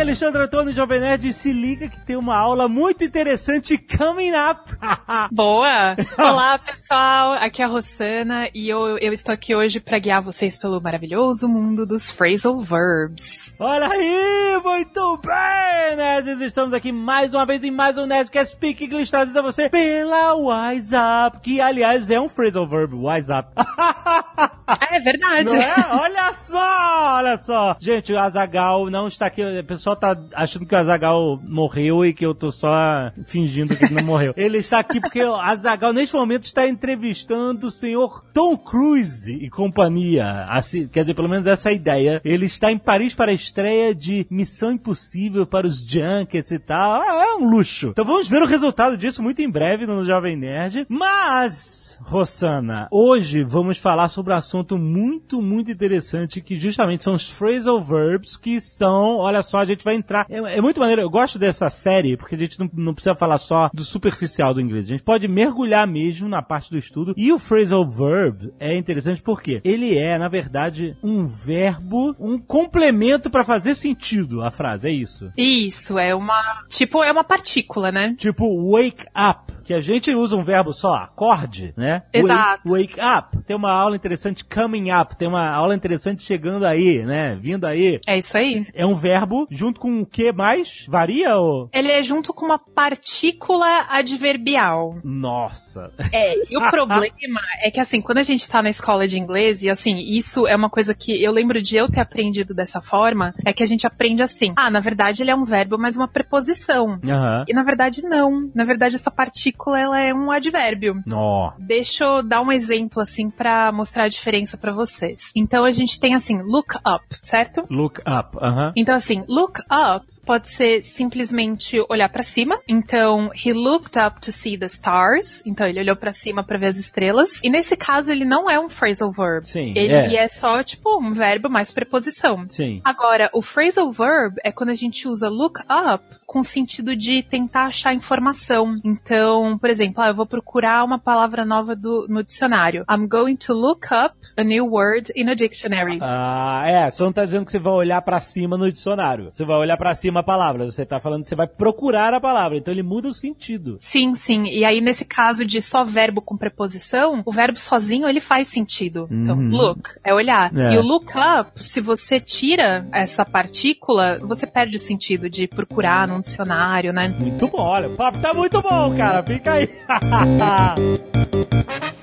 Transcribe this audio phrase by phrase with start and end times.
[0.00, 1.30] Aqui é Alexandre Antônio Jovem Nerd.
[1.30, 4.72] Se liga que tem uma aula muito interessante coming up.
[5.30, 5.94] Boa!
[6.16, 7.34] Olá, pessoal!
[7.34, 11.46] Aqui é a Rossana e eu, eu estou aqui hoje para guiar vocês pelo maravilhoso
[11.46, 13.54] mundo dos phrasal verbs.
[13.60, 16.40] Olha aí, muito bem, nerds!
[16.40, 20.34] Estamos aqui mais uma vez em mais um Nerdcast Speak English trazido a você pela
[20.34, 23.52] WhatsApp, que aliás é um phrasal verb, WhatsApp.
[24.90, 25.56] É verdade.
[25.56, 25.74] É?
[25.90, 27.76] Olha só, olha só.
[27.80, 29.42] Gente, o Azagal não está aqui.
[29.42, 29.58] O
[29.90, 33.94] pessoal tá achando que o Azagal morreu e que eu tô só fingindo que ele
[33.94, 34.34] não morreu.
[34.36, 39.48] Ele está aqui porque o Azagal, neste momento, está entrevistando o senhor Tom Cruise e
[39.48, 40.46] companhia.
[40.48, 42.20] Assim, quer dizer, pelo menos essa é a ideia.
[42.24, 47.00] Ele está em Paris para a estreia de Missão Impossível para os Junkets e tal.
[47.00, 47.88] Ah, É um luxo.
[47.88, 50.86] Então vamos ver o resultado disso muito em breve no Jovem Nerd.
[50.88, 51.79] Mas.
[52.02, 57.80] Rossana, hoje vamos falar sobre um assunto muito, muito interessante que justamente são os phrasal
[57.80, 61.38] verbs que são, olha só, a gente vai entrar, é, é muito maneiro, eu gosto
[61.38, 64.88] dessa série porque a gente não, não precisa falar só do superficial do inglês, a
[64.88, 69.60] gente pode mergulhar mesmo na parte do estudo e o phrasal verb é interessante porque
[69.64, 75.30] ele é, na verdade, um verbo, um complemento para fazer sentido a frase, é isso.
[75.36, 76.64] Isso, é uma.
[76.68, 78.14] Tipo, é uma partícula, né?
[78.16, 82.02] Tipo, wake up, que a gente usa um verbo só, acorde, né?
[82.12, 82.68] Exato.
[82.68, 83.44] Wake, wake up.
[83.44, 87.38] Tem uma aula interessante coming up, tem uma aula interessante chegando aí, né?
[87.40, 88.00] Vindo aí.
[88.04, 88.66] É isso aí.
[88.74, 90.84] É um verbo junto com o que mais?
[90.88, 91.70] Varia ou?
[91.72, 94.96] Ele é junto com uma partícula adverbial.
[95.04, 95.92] Nossa.
[96.12, 99.62] É, e o problema é que assim, quando a gente tá na escola de inglês,
[99.62, 103.32] e assim, isso é uma coisa que eu lembro de eu ter aprendido dessa forma,
[103.46, 106.08] é que a gente aprende assim, ah, na verdade ele é um verbo, mas uma
[106.08, 106.98] preposição.
[107.04, 107.44] Aham.
[107.46, 108.50] E na verdade não.
[108.52, 111.02] Na verdade essa partícula ela é um advérbio.
[111.06, 111.52] Nó.
[111.58, 115.30] Deixa eu dar um exemplo assim pra mostrar a diferença pra vocês.
[115.36, 117.64] Então a gente tem assim, look up, certo?
[117.68, 118.36] Look up.
[118.40, 118.72] Aham.
[118.76, 122.60] Então assim, look up pode ser simplesmente olhar pra cima.
[122.68, 125.42] Então, he looked up to see the stars.
[125.44, 127.42] Então, ele olhou pra cima pra ver as estrelas.
[127.42, 129.44] E nesse caso, ele não é um phrasal verb.
[129.44, 130.14] Sim, Ele é.
[130.14, 130.28] é.
[130.28, 132.46] só, tipo, um verbo mais preposição.
[132.48, 132.80] Sim.
[132.84, 137.24] Agora, o phrasal verb é quando a gente usa look up com o sentido de
[137.24, 138.78] tentar achar informação.
[138.84, 142.84] Então, por exemplo, ah, eu vou procurar uma palavra nova do, no dicionário.
[142.88, 145.98] I'm going to look up a new word in a dictionary.
[146.00, 149.30] Ah, é, você não tá dizendo que você vai olhar pra cima no dicionário.
[149.32, 150.70] Você vai olhar pra cima a palavra.
[150.70, 152.56] Você tá falando que você vai procurar a palavra.
[152.58, 153.76] Então ele muda o sentido.
[153.80, 154.44] Sim, sim.
[154.44, 159.08] E aí, nesse caso de só verbo com preposição, o verbo sozinho ele faz sentido.
[159.10, 159.50] Então, Uhum.
[159.50, 160.54] look é olhar.
[160.56, 160.74] É.
[160.74, 166.06] E o look up, se você tira essa partícula, você perde o sentido de procurar
[166.08, 167.08] num dicionário, né?
[167.08, 169.22] Muito bom, olha, o papo tá muito bom, cara.
[169.22, 169.68] Fica aí.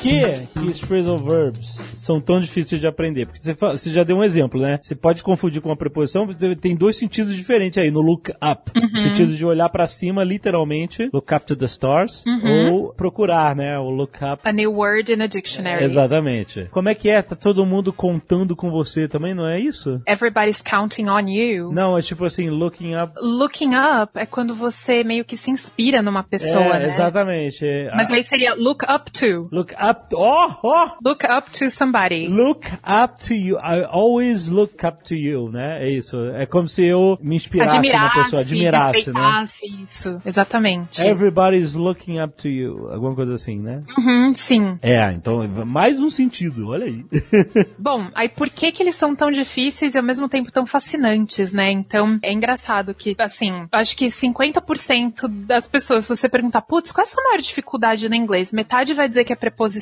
[0.00, 3.26] que, que os phrasal verbs são tão difíceis de aprender?
[3.26, 4.78] Porque você, você já deu um exemplo, né?
[4.80, 6.26] Você pode confundir com uma preposição,
[6.60, 8.70] tem dois sentidos diferentes aí no look up.
[8.74, 8.96] Uhum.
[8.96, 12.72] Sentido de olhar pra cima, literalmente, look up to the stars, Uhum.
[12.72, 13.78] ou procurar, né?
[13.78, 15.84] O look up A new word in a dictionary.
[15.84, 16.66] Exatamente.
[16.70, 17.20] Como é que é?
[17.20, 20.00] Tá todo mundo contando com você também, não é isso?
[20.06, 21.72] Everybody's counting on you.
[21.72, 23.12] Não, é tipo assim, looking up.
[23.20, 26.94] Looking up é quando você meio que se inspira numa pessoa, é, né?
[26.94, 27.66] exatamente.
[27.66, 29.48] É, Mas ah, aí seria look up to.
[29.52, 29.89] Look up.
[29.94, 30.90] To, oh, oh!
[31.02, 32.28] Look up to somebody.
[32.28, 33.58] Look up to you.
[33.58, 35.84] I always look up to you, né?
[35.84, 36.16] É isso.
[36.34, 39.86] É como se eu me inspirasse na Admirasse, pessoa, admirasse, né?
[39.88, 40.22] isso.
[40.24, 41.02] Exatamente.
[41.02, 42.88] Everybody's looking up to you.
[42.92, 43.82] Alguma coisa assim, né?
[43.98, 44.78] Uhum, sim.
[44.80, 47.04] É, então, mais um sentido, olha aí.
[47.78, 51.52] Bom, aí por que que eles são tão difíceis e ao mesmo tempo tão fascinantes,
[51.52, 51.70] né?
[51.70, 56.92] Então, é engraçado que, assim, eu acho que 50% das pessoas, se você perguntar, putz,
[56.92, 58.52] qual é a sua maior dificuldade no inglês?
[58.52, 59.79] Metade vai dizer que é preposição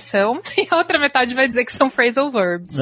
[0.56, 2.78] e a outra metade vai dizer que são phrasal verbs.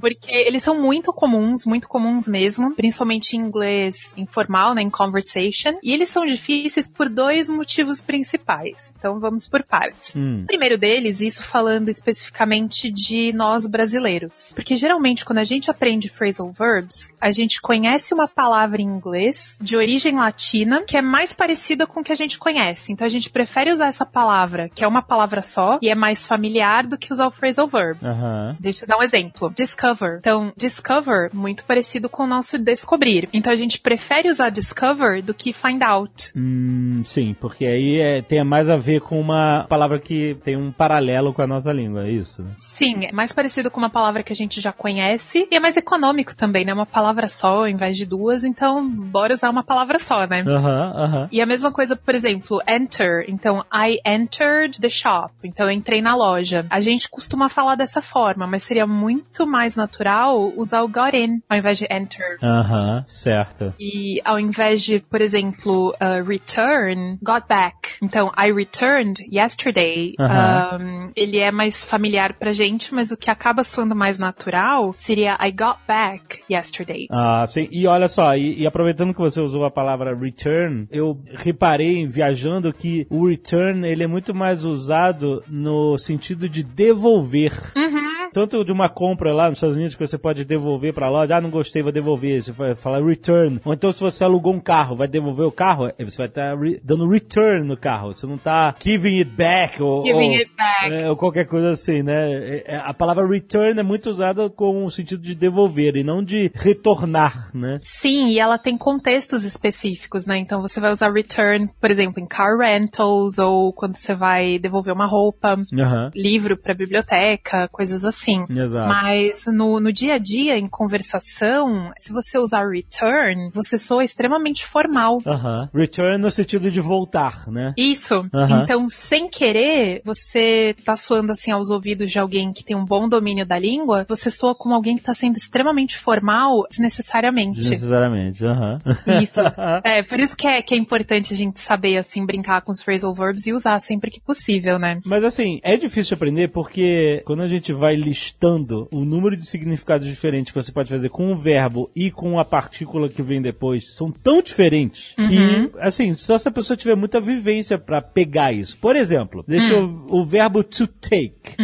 [0.00, 5.78] Porque eles são muito comuns, muito comuns mesmo, principalmente em inglês informal, né, em conversation,
[5.82, 8.94] e eles são difíceis por dois motivos principais.
[8.98, 10.14] Então vamos por partes.
[10.16, 10.42] Hum.
[10.42, 14.52] O primeiro deles, isso falando especificamente de nós brasileiros.
[14.54, 19.58] Porque geralmente quando a gente aprende phrasal verbs, a gente conhece uma palavra em inglês
[19.60, 22.92] de origem latina que é mais parecida com o que a gente conhece.
[22.92, 26.21] Então a gente prefere usar essa palavra, que é uma palavra só, e é mais
[26.26, 27.98] familiar do que usar o phrasal verb.
[28.02, 28.56] Aham.
[28.60, 29.52] Deixa eu dar um exemplo.
[29.54, 30.18] Discover.
[30.18, 33.28] Então, discover, muito parecido com o nosso descobrir.
[33.32, 36.30] Então, a gente prefere usar discover do que find out.
[36.36, 40.70] Hum, sim, porque aí é, tem mais a ver com uma palavra que tem um
[40.72, 42.42] paralelo com a nossa língua, é isso?
[42.42, 42.50] né?
[42.56, 45.76] Sim, é mais parecido com uma palavra que a gente já conhece e é mais
[45.76, 46.72] econômico também, né?
[46.72, 50.44] Uma palavra só ao invés de duas, então bora usar uma palavra só, né?
[50.46, 51.28] Aham, aham.
[51.30, 53.24] E a mesma coisa, por exemplo, enter.
[53.28, 55.32] Então, I entered the shop.
[55.44, 56.66] Então, eu entrei na loja.
[56.70, 61.40] A gente costuma falar dessa forma, mas seria muito mais natural usar o got in
[61.48, 62.38] ao invés de enter.
[62.42, 63.74] Aham, certo.
[63.78, 67.96] E ao invés de, por exemplo, uh, return, got back.
[68.02, 70.14] Então, I returned yesterday.
[70.18, 70.78] Aham.
[70.80, 75.36] Um, ele é mais familiar pra gente, mas o que acaba soando mais natural seria
[75.40, 77.06] I got back yesterday.
[77.10, 77.68] Ah, sim.
[77.70, 82.72] E olha só, e, e aproveitando que você usou a palavra return, eu reparei viajando
[82.72, 87.52] que o return ele é muito mais usado no sentido de devolver.
[87.76, 88.01] Uhum.
[88.32, 91.40] Tanto de uma compra lá nos Estados Unidos que você pode devolver pra loja, ah,
[91.40, 92.42] não gostei, vou devolver.
[92.42, 93.60] Você vai falar return.
[93.64, 97.08] Ou então se você alugou um carro, vai devolver o carro, você vai estar dando
[97.08, 98.12] return no carro.
[98.14, 100.92] Você não tá giving it back ou, Giving ou- it back.
[100.94, 102.32] é, ou qualquer coisa assim, né?
[102.32, 106.22] É- é- A palavra return é muito usada com o sentido de devolver e não
[106.22, 107.76] de retornar, né?
[107.80, 110.36] Sim, e ela tem contextos específicos, né?
[110.38, 114.92] Então você vai usar return, por exemplo, em car rentals ou quando você vai devolver
[114.92, 116.10] uma roupa, Aham.
[116.14, 118.21] livro para biblioteca, coisas assim.
[118.30, 118.88] Exato.
[118.88, 124.64] Mas no, no dia a dia, em conversação, se você usar return, você soa extremamente
[124.66, 125.18] formal.
[125.26, 125.68] Aham.
[125.74, 127.72] Return no sentido de voltar, né?
[127.76, 128.14] Isso.
[128.62, 133.08] Então, sem querer, você tá soando assim aos ouvidos de alguém que tem um bom
[133.08, 137.60] domínio da língua, você soa como alguém que tá sendo extremamente formal desnecessariamente.
[137.60, 138.44] Desnecessariamente.
[138.44, 138.78] Aham.
[139.22, 139.32] Isso.
[139.84, 142.82] É, por isso que é, que é importante a gente saber, assim, brincar com os
[142.82, 145.00] phrasal verbs e usar sempre que possível, né?
[145.04, 149.46] Mas assim, é difícil de aprender porque quando a gente vai listando o número de
[149.46, 153.40] significados diferentes que você pode fazer com o verbo e com a partícula que vem
[153.40, 158.52] depois são tão diferentes que, assim, só se a pessoa tiver muita vivência pra pegar
[158.52, 158.76] isso.
[158.78, 161.56] Por exemplo, deixa eu- o verbo to take.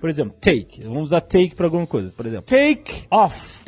[0.00, 0.82] Por exemplo, take.
[0.84, 2.14] Vamos usar take pra alguma coisa.
[2.16, 3.62] Por exemplo, take off.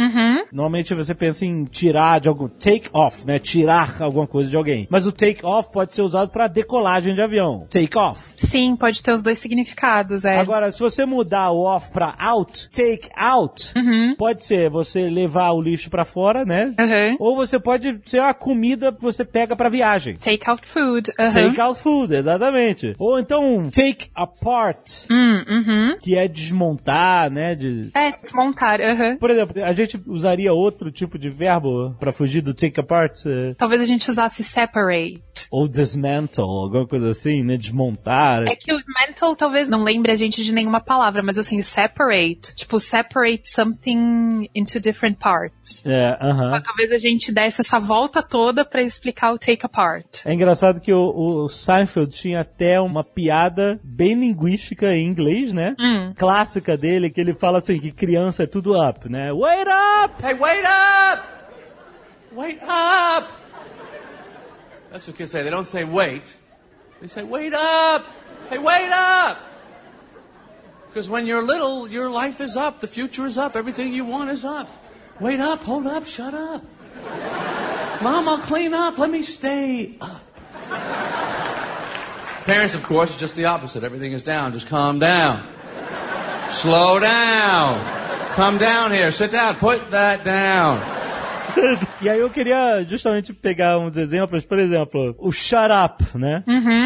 [0.52, 2.48] Normalmente você pensa em tirar de algum.
[2.48, 3.38] Take off, né?
[3.38, 4.86] Tirar alguma coisa de alguém.
[4.90, 7.66] Mas o take off pode ser usado pra decolagem de avião.
[7.68, 8.32] Take off.
[8.36, 10.36] Sim, pode ter os dois significados, é.
[10.38, 13.72] Agora, se você mudar o off pra out, take out,
[14.16, 16.72] pode ser você levar o lixo pra fora, né?
[16.78, 17.16] Uhum.
[17.18, 20.14] Ou você pode ser a comida que você pega pra viagem.
[20.16, 21.10] Take out food.
[21.18, 21.30] Uhum.
[21.30, 22.92] Take out food, exatamente.
[22.98, 24.78] Ou então, take apart,
[25.10, 25.98] Hum, uhum.
[26.00, 27.54] que é desmontar, né?
[27.54, 27.90] De...
[27.94, 28.80] É, desmontar.
[28.80, 29.16] Uhum.
[29.18, 33.54] Por exemplo, a gente usaria outro tipo de verbo pra fugir do take apart, eh,
[33.56, 35.18] Talvez a gente usasse separate.
[35.50, 37.56] ou dismantle, alguma coisa assim, né?
[37.56, 38.42] Desmontar.
[38.46, 42.17] É que o mental talvez não lembre a gente de nenhuma palavra, mas assim, separate.
[42.54, 45.82] Tipo, separate something into different parts.
[45.84, 46.60] É, aham.
[46.62, 50.24] Talvez a gente desse essa volta toda pra explicar o take apart.
[50.24, 55.74] É engraçado que o, o Seinfeld tinha até uma piada bem linguística em inglês, né?
[55.78, 56.12] Hum.
[56.16, 59.32] Clássica dele, que ele fala assim, que criança é tudo up, né?
[59.32, 60.24] Wait up!
[60.24, 61.22] Hey, wait up!
[62.32, 63.28] Wait up!
[64.90, 65.42] That's what kids say.
[65.42, 66.38] They don't say wait.
[67.00, 68.04] They say wait up!
[68.50, 69.47] Hey, wait up!
[70.98, 72.80] Because when you're little, your life is up.
[72.80, 73.54] The future is up.
[73.54, 74.68] Everything you want is up.
[75.20, 76.60] Wait up, hold up, shut up.
[78.02, 78.98] Mom, I'll clean up.
[78.98, 80.20] Let me stay up.
[82.46, 83.84] Parents, of course, are just the opposite.
[83.84, 84.52] Everything is down.
[84.52, 85.46] Just calm down.
[86.50, 87.78] Slow down.
[88.34, 89.12] Come down here.
[89.12, 89.54] Sit down.
[89.54, 90.78] Put that down.
[92.00, 96.36] E aí eu queria justamente pegar uns exemplos, por exemplo, o Shut Up, né?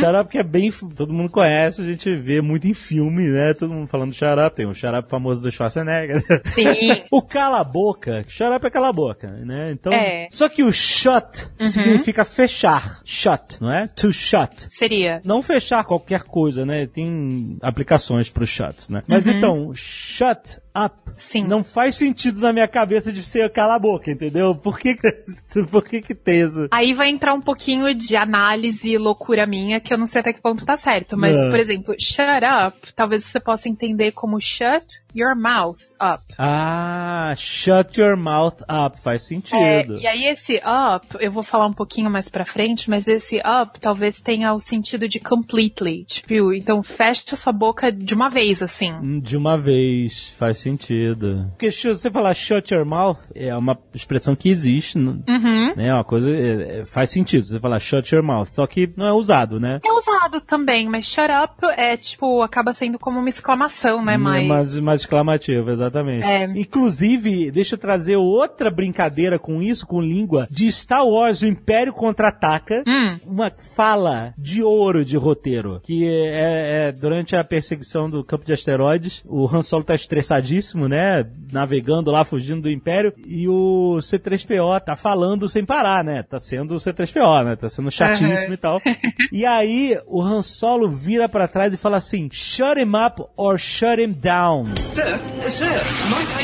[0.00, 3.52] Shut Up que é bem, todo mundo conhece, a gente vê muito em filme, né?
[3.52, 6.22] Todo mundo falando Shut Up, tem o Shut Up famoso do Schwarzenegger.
[6.54, 7.02] Sim.
[7.12, 9.70] o cala a boca, Shut Up é cala a boca, né?
[9.72, 10.28] Então, É.
[10.30, 13.88] só que o shut significa fechar, shut, não é?
[13.88, 14.66] To shut.
[14.70, 15.20] Seria.
[15.26, 16.86] Não fechar qualquer coisa, né?
[16.86, 19.02] Tem aplicações pro shut, né?
[19.06, 21.44] Mas então, shut up Sim.
[21.46, 24.54] não faz sentido na minha cabeça de ser cala a boca, entendeu?
[24.54, 25.01] Por que que,
[25.70, 26.68] por que, que tem isso?
[26.70, 30.32] Aí vai entrar um pouquinho de análise e loucura minha, que eu não sei até
[30.32, 31.16] que ponto tá certo.
[31.16, 31.50] Mas, É.
[31.50, 36.22] por exemplo, shut up, talvez você possa entender como shut your mouth up.
[36.38, 39.98] Ah, shut your mouth up, faz É, sentido.
[39.98, 43.78] e aí esse up, eu vou falar um pouquinho mais pra frente, mas esse up
[43.80, 46.04] talvez tenha o sentido de completely.
[46.04, 48.92] Tipo, então fecha sua boca de uma vez, assim.
[48.92, 51.46] Hum, De uma vez, faz sentido.
[51.50, 55.74] Porque se você falar shut your mouth, é uma expressão que existe, Uhum.
[55.76, 55.88] né?
[55.88, 59.06] É uma coisa, é- é- faz sentido você falar shut your mouth, só que não
[59.06, 59.80] é usado, né?
[59.84, 64.14] É usado também, mas shut up é tipo, acaba sendo como uma exclamação, né?
[64.14, 64.46] É Mas.
[64.46, 65.91] mais, mais exclamativo, exatamente.
[66.22, 66.44] É.
[66.56, 71.92] Inclusive, deixa eu trazer outra brincadeira com isso, com língua, de Star Wars, o Império
[71.92, 72.82] Contra-Ataca.
[72.86, 73.10] Hum.
[73.26, 78.52] Uma fala de ouro de roteiro, que é, é durante a perseguição do campo de
[78.52, 81.24] asteroides, o Han Solo tá estressadíssimo, né?
[81.52, 86.22] Navegando lá, fugindo do Império, e o C-3PO tá falando sem parar, né?
[86.22, 87.56] Tá sendo o C-3PO, né?
[87.56, 88.54] Tá sendo chatíssimo Uhum.
[88.54, 88.78] e tal.
[89.32, 93.58] E aí, o Han Solo vira pra trás e fala assim, shut him up or
[93.58, 94.64] shut him down.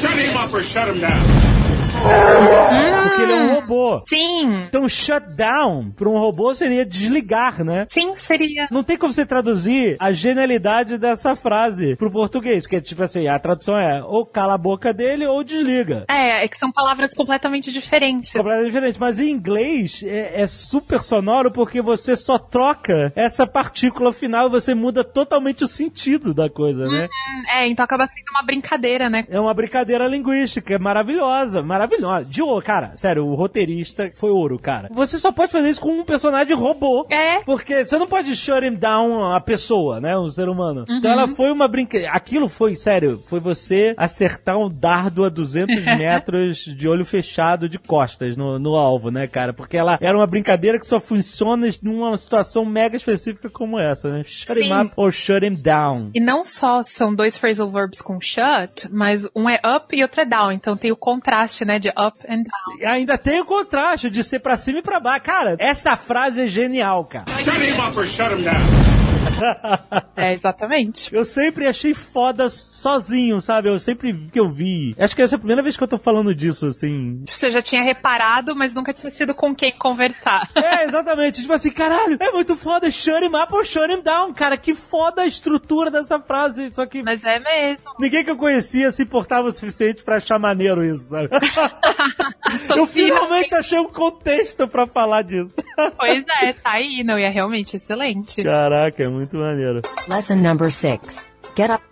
[0.00, 1.57] Shut him up or shut him down.
[1.98, 4.02] Porque ele é um robô.
[4.06, 4.56] Sim.
[4.68, 7.86] Então, shut down para um robô seria desligar, né?
[7.88, 8.68] Sim, seria.
[8.70, 13.28] Não tem como você traduzir a genialidade dessa frase pro português, que é tipo assim,
[13.28, 16.04] a tradução é ou cala a boca dele ou desliga.
[16.08, 18.32] É, é que são palavras completamente diferentes.
[18.32, 19.00] Completamente diferente.
[19.00, 24.50] Mas em inglês é, é super sonoro porque você só troca essa partícula final e
[24.50, 27.08] você muda totalmente o sentido da coisa, né?
[27.50, 29.24] É, então acaba sendo uma brincadeira, né?
[29.28, 32.24] É uma brincadeira linguística, é maravilhosa, maravilhosa.
[32.26, 34.88] De ouro, cara, sério, o roteirista foi ouro, cara.
[34.92, 37.06] Você só pode fazer isso com um personagem robô.
[37.10, 37.40] É.
[37.40, 40.16] Porque você não pode shut him down a pessoa, né?
[40.18, 40.84] Um ser humano.
[40.88, 42.12] Então ela foi uma brincadeira.
[42.12, 47.78] Aquilo foi, sério, foi você acertar um dardo a 200 metros de olho fechado de
[47.78, 49.52] costas no, no alvo, né, cara?
[49.52, 54.22] Porque ela era uma brincadeira que só funciona numa situação mega específica como essa, né?
[54.24, 54.80] Shut him Sim.
[54.80, 56.10] up or shut him down.
[56.14, 60.20] E não só são dois phrasal verbs com shut, mas um é up e outro
[60.20, 60.52] é down.
[60.52, 62.78] Então tem o contraste, né, de up and down.
[62.80, 65.24] E ainda tem o contraste de ser pra cima e pra baixo.
[65.24, 67.24] Cara, essa frase é genial, cara.
[67.44, 68.97] Shut him up or shut him down.
[70.16, 71.14] É, exatamente.
[71.14, 73.68] Eu sempre achei foda sozinho, sabe?
[73.68, 74.92] Eu sempre que eu vi.
[74.98, 77.22] Acho que essa é a primeira vez que eu tô falando disso, assim.
[77.30, 80.48] Você já tinha reparado, mas nunca tinha tido com quem conversar.
[80.68, 81.40] É, exatamente.
[81.40, 82.90] tipo assim, caralho, é muito foda.
[82.90, 84.56] Shut him up or shut him down, cara.
[84.56, 86.70] Que foda a estrutura dessa frase.
[86.74, 87.84] Só que Mas é mesmo.
[87.98, 91.28] ninguém que eu conhecia se importava o suficiente pra achar maneiro isso, sabe?
[92.76, 95.54] eu finalmente achei um contexto pra falar disso.
[95.96, 98.42] Pois é, tá aí, não, e é realmente excelente.
[98.42, 99.80] Caraca, muito maneiro.
[100.08, 101.26] Lesson number six.
[101.54, 101.82] Get up.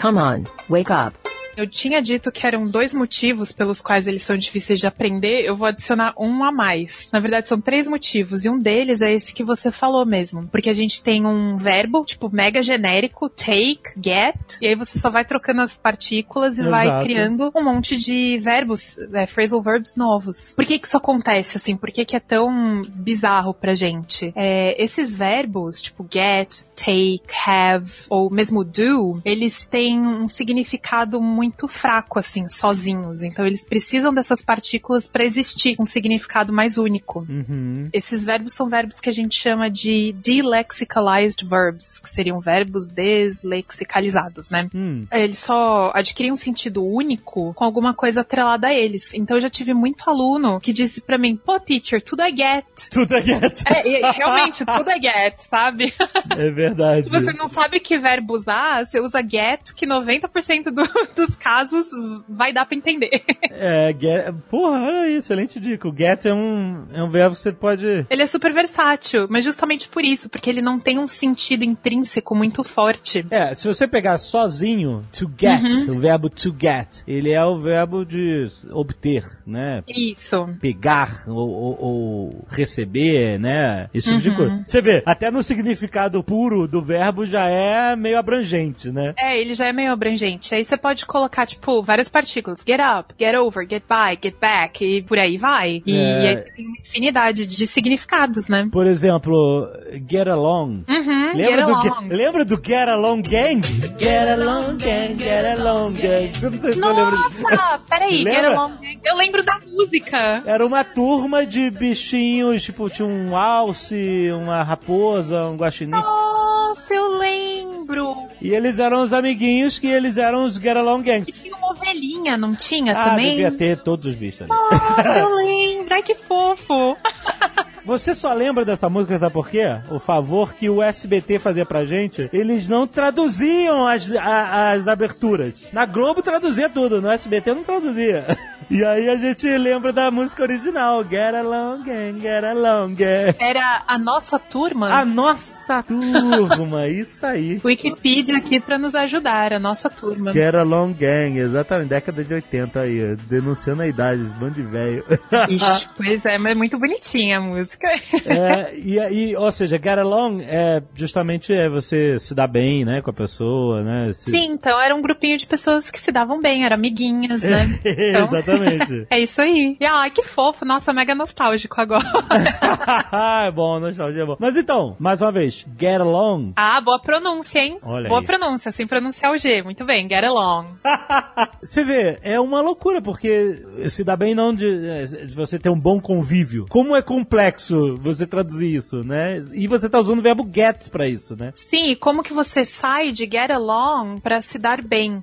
[0.00, 0.44] Come on.
[0.68, 1.14] Wake up.
[1.56, 5.56] Eu tinha dito que eram dois motivos pelos quais eles são difíceis de aprender, eu
[5.56, 7.08] vou adicionar um a mais.
[7.10, 10.46] Na verdade, são três motivos, e um deles é esse que você falou mesmo.
[10.48, 15.08] Porque a gente tem um verbo, tipo, mega genérico, take, get, e aí você só
[15.08, 17.04] vai trocando as partículas e vai Exato.
[17.04, 20.54] criando um monte de verbos, é, phrasal verbs novos.
[20.54, 21.74] Por que que isso acontece, assim?
[21.74, 24.30] Por que que é tão bizarro pra gente?
[24.36, 31.45] É, esses verbos, tipo get, take, have, ou mesmo do, eles têm um significado muito
[31.68, 33.22] fraco, assim, sozinhos.
[33.22, 37.26] Então eles precisam dessas partículas para existir um significado mais único.
[37.28, 37.88] Uhum.
[37.92, 44.50] Esses verbos são verbos que a gente chama de delexicalized verbs, que seriam verbos deslexicalizados,
[44.50, 44.68] né?
[44.74, 45.06] Hum.
[45.12, 49.12] Eles só adquirem um sentido único com alguma coisa atrelada a eles.
[49.14, 52.66] Então eu já tive muito aluno que disse pra mim, pô, teacher, tudo é get.
[52.90, 53.62] Tudo é get.
[53.66, 55.92] É, realmente, tudo é get, sabe?
[56.30, 57.08] É verdade.
[57.08, 61.86] Se você não sabe que verbo usar, você usa get, que 90% do- dos casos
[62.28, 63.22] vai dar pra entender.
[63.58, 65.88] É, get, porra, olha aí, excelente dica.
[65.88, 68.04] O get é um, é um verbo que você pode.
[68.10, 72.34] Ele é super versátil, mas justamente por isso, porque ele não tem um sentido intrínseco
[72.34, 73.24] muito forte.
[73.30, 75.96] É, se você pegar sozinho, to get, Uhum.
[75.96, 79.82] o verbo to get, ele é o verbo de obter, né?
[79.88, 80.46] Isso.
[80.60, 83.88] Pegar ou, ou- ou receber, né?
[83.94, 84.36] Esse tipo de Uhum.
[84.36, 84.64] coisa.
[84.66, 89.14] Você vê, até no significado puro do verbo já é meio abrangente, né?
[89.18, 90.54] É, ele já é meio abrangente.
[90.54, 92.62] Aí você pode colocar, tipo, várias partículas.
[92.66, 95.82] Get up, get over, get by, get back, e por aí vai.
[95.86, 96.22] E, É.
[96.22, 98.68] e aí tem uma infinidade de significados, né?
[98.72, 99.68] Por exemplo,
[100.10, 100.84] get along.
[100.88, 101.82] Uhum, Lembra get do, along.
[101.82, 103.60] Get, lembra do Get Along Gang?
[103.98, 106.32] Get Along Gang, Get Along Gang.
[106.42, 106.78] Eu não sei se.
[106.80, 108.56] Nossa, peraí, get Lembra?
[108.56, 108.72] along.
[109.04, 110.42] Eu lembro da música.
[110.46, 115.90] Era uma turma de bichinhos, tipo, tinha um alce, uma raposa, um guaxinim.
[115.92, 118.25] Nossa, eu lembro.
[118.40, 121.28] E eles eram os amiguinhos que eles eram os Get Along Gangs.
[121.28, 123.30] E tinha uma ovelhinha, não tinha Ah, também?
[123.30, 124.50] devia ter todos os bichos ali.
[124.50, 125.94] Nossa, eu lembro.
[125.94, 126.96] Ai, que fofo.
[127.86, 129.62] Você só lembra dessa música, sabe por quê?
[129.90, 135.70] O favor que o SBT fazia pra gente, eles não traduziam as, a- as aberturas.
[135.72, 138.26] Na Globo traduzia tudo, no SBT não traduzia.
[138.68, 143.36] E aí a gente lembra da música original, Get Along, Gang, Get Along, Gang.
[143.38, 144.88] Era a nossa turma.
[144.90, 147.60] A nossa turma, isso aí.
[147.64, 150.32] Wikipedia aqui pra nos ajudar, a nossa turma.
[150.32, 155.04] Get Along Gang, exatamente, década de 80 aí, denunciando a idade, bando de velho.
[155.48, 157.86] Ixi, pois é, mas é muito bonitinha a música.
[158.24, 163.00] É, e aí, ou seja, get along é justamente é você se dar bem, né,
[163.00, 164.12] com a pessoa, né?
[164.12, 167.78] se- Sim, então era um grupinho de pessoas que se davam bem, eram amiguinhas, né?
[167.84, 168.55] Então, Exatamente.
[169.10, 169.76] é isso aí.
[169.80, 172.04] E ai, que fofo, nossa, mega nostálgico agora.
[173.46, 174.36] é bom, nostalgia é bom.
[174.38, 176.52] Mas então, mais uma vez, get along.
[176.56, 177.78] ah, boa pronúncia, hein?
[177.82, 178.26] Olha boa aí.
[178.26, 179.62] pronúncia, sem pronunciar o G.
[179.62, 180.76] Muito bem, get along.
[181.62, 185.70] Você vê, é uma loucura, porque se dá bem não de, é, de você ter
[185.70, 186.66] um bom convívio.
[186.68, 189.42] Como é complexo você traduzir isso, né?
[189.52, 191.52] E você tá usando o verbo get pra isso, né?
[191.54, 195.20] Sim, e como que você sai de get along pra se dar bem?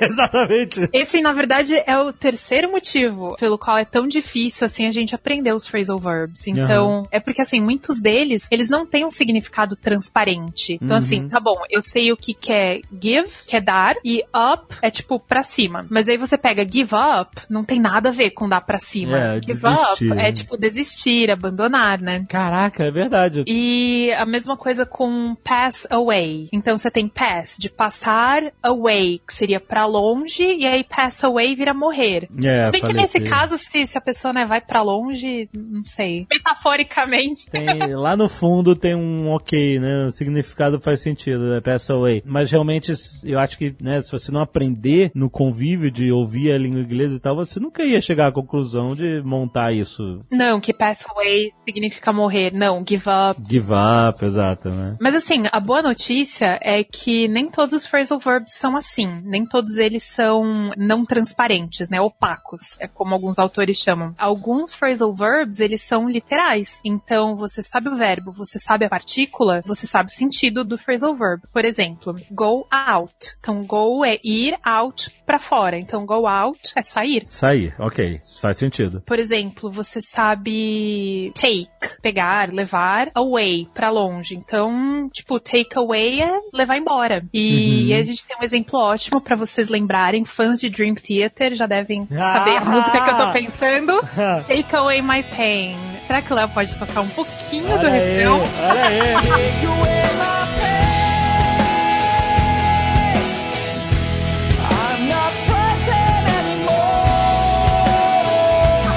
[0.00, 0.88] Exatamente.
[0.92, 5.14] Esse, na verdade, é o terceiro motivo pelo qual é tão difícil, assim, a gente
[5.14, 6.46] aprender os phrasal verbs.
[6.46, 10.74] Então, é porque, assim, muitos deles, eles não têm um significado transparente.
[10.74, 11.02] Então, Uhum.
[11.02, 14.76] assim, tá bom, eu sei o que que é give, que é dar, e up
[14.82, 15.86] é, tipo, pra cima.
[15.90, 19.18] Mas aí você pega give up, não tem nada a ver com dar pra cima.
[19.18, 20.28] É, give desistir, up né?
[20.28, 22.26] é, tipo, desistir, abandonar, né?
[22.28, 23.44] Caraca, é verdade.
[23.46, 26.48] E a mesma coisa com pass away.
[26.52, 31.54] Então você tem pass, de passar away, que seria pra longe, e aí pass away
[31.54, 32.28] vira morrer.
[32.44, 33.38] É, se bem que nesse falecer.
[33.38, 36.26] caso, se, se a pessoa né, vai pra longe, não sei.
[36.30, 37.50] Metaforicamente.
[37.50, 40.06] Tem, lá no fundo tem um ok, né?
[40.06, 41.60] O significado faz sentido, né?
[41.60, 42.22] Pass away.
[42.24, 42.92] Mas realmente,
[43.24, 47.14] eu acho que, né, se você não aprender no convívio de ouvir a língua inglesa
[47.14, 50.24] e tal, você nunca ia chegar à conclusão de montar isso.
[50.30, 52.52] Não, que pass away significa morrer.
[52.52, 53.42] Não, give up.
[53.48, 54.96] Give up, exato, né?
[55.00, 59.06] Mas assim, a boa notícia é que nem todos os phrasal verbs são assim.
[59.24, 62.00] Nem todos eles são não transparentes, né?
[62.00, 62.55] Opacos.
[62.80, 64.14] É como alguns autores chamam.
[64.18, 66.80] Alguns phrasal verbs, eles são literais.
[66.84, 71.14] Então, você sabe o verbo, você sabe a partícula, você sabe o sentido do phrasal
[71.14, 71.42] verb.
[71.52, 73.14] Por exemplo, go out.
[73.40, 75.78] Então, go é ir, out pra fora.
[75.78, 77.22] Então, go out é sair.
[77.26, 79.02] Sair, ok, faz sentido.
[79.06, 81.68] Por exemplo, você sabe take,
[82.02, 84.34] pegar, levar, away, pra longe.
[84.34, 87.24] Então, tipo, take away é levar embora.
[87.32, 87.98] E Uhum.
[87.98, 90.24] a gente tem um exemplo ótimo pra vocês lembrarem.
[90.24, 92.32] Fãs de Dream Theater já devem Ah!
[92.32, 94.00] saber a música que eu tô pensando.
[94.46, 95.76] Take away my pain.
[96.06, 98.38] Será que o Léo pode tocar um pouquinho do Olha aí, refrão?
[98.40, 100.16] olha aí.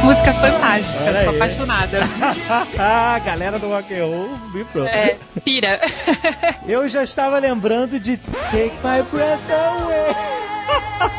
[0.03, 1.36] Música fantástica, Olha sou aí.
[1.36, 1.98] apaixonada.
[2.80, 4.88] a galera do rock and roll vibrou.
[4.88, 5.82] É, pira.
[6.65, 10.15] Eu já estava lembrando de Take My Breath Away.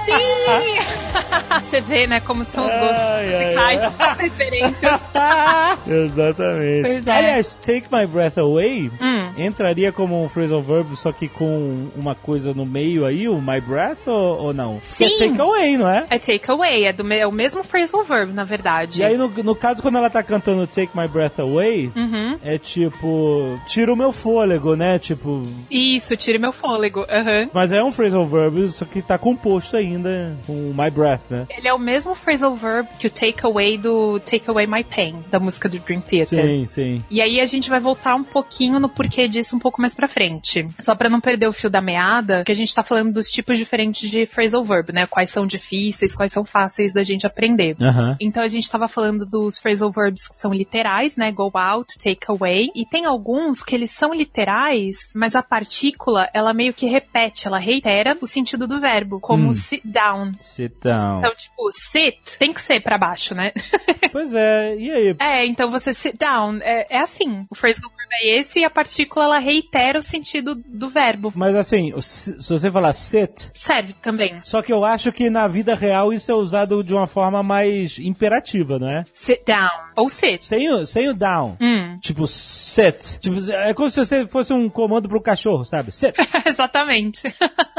[0.04, 1.60] Sim!
[1.64, 3.44] Você vê, né, como são os gostos Ai, ai,
[3.76, 5.00] musicais, as referências.
[5.86, 6.82] Exatamente.
[6.82, 7.10] Pois é.
[7.12, 9.30] Aliás, Take My Breath Away Hum.
[9.36, 13.60] entraria como um phrasal verb, só que com uma coisa no meio aí, o My
[13.60, 14.74] Breath, ou, ou não?
[14.80, 15.24] Porque Sim.
[15.24, 16.06] É take away, não é?
[16.10, 19.00] É take away, é, do, é o mesmo phrasal verb, na verdade.
[19.00, 22.38] E aí, no, no caso, quando ela tá cantando Take My Breath Away, Uhum.
[22.42, 24.98] é tipo, tira o meu fôlego, né?
[24.98, 27.04] Tipo, Isso, tire meu fôlego.
[27.10, 27.50] Aham.
[27.52, 31.46] mas é um phrasal verb, só que tá composto ainda com My Breath, né?
[31.48, 35.24] Ele é o mesmo phrasal verb que o take away do Take Away My Pain,
[35.30, 36.44] da música do Dream Theater.
[36.44, 37.04] Sim, sim.
[37.10, 40.08] E aí a gente vai voltar um pouquinho no porquê disso um pouco mais pra
[40.08, 40.66] frente.
[40.80, 43.56] Só pra não perder o fio da meada, que a gente tá falando dos tipos
[43.56, 45.06] diferentes de phrasal verb, né?
[45.06, 47.76] Quais são difíceis, quais são fáceis da gente aprender.
[48.20, 51.32] Então a gente tava falando dos phrasal verbs que são literais, né?
[51.32, 52.70] Go out, take away.
[52.74, 57.58] E tem alguns que eles são literais, mas a partícula, ela meio que repete, ela
[57.58, 59.54] reitera o sentido do verbo, como Hum.
[59.54, 60.32] sit down.
[60.40, 61.18] Sit down.
[61.20, 63.52] Então, tipo, sit tem que ser pra baixo, né?
[64.12, 65.16] Pois é, e aí?
[65.20, 66.58] É, então você sit down.
[66.62, 67.46] É, é assim.
[67.48, 71.32] O phrasal verb é esse e a partícula ela reitera o sentido do verbo.
[71.36, 74.40] Mas assim, se você falar sit, Serve também.
[74.42, 77.98] só que eu acho que na vida real isso é usado de uma forma mais
[78.00, 79.04] imperativa, não é?
[79.14, 79.70] Sit down.
[79.96, 80.42] Ou sit.
[80.44, 81.56] Sem o, sem o down.
[81.60, 83.20] Hum, Tipo, sit.
[83.20, 85.92] Tipo, é como se você fosse um comando pro cachorro, sabe?
[85.92, 86.14] Sit.
[86.46, 87.32] exatamente.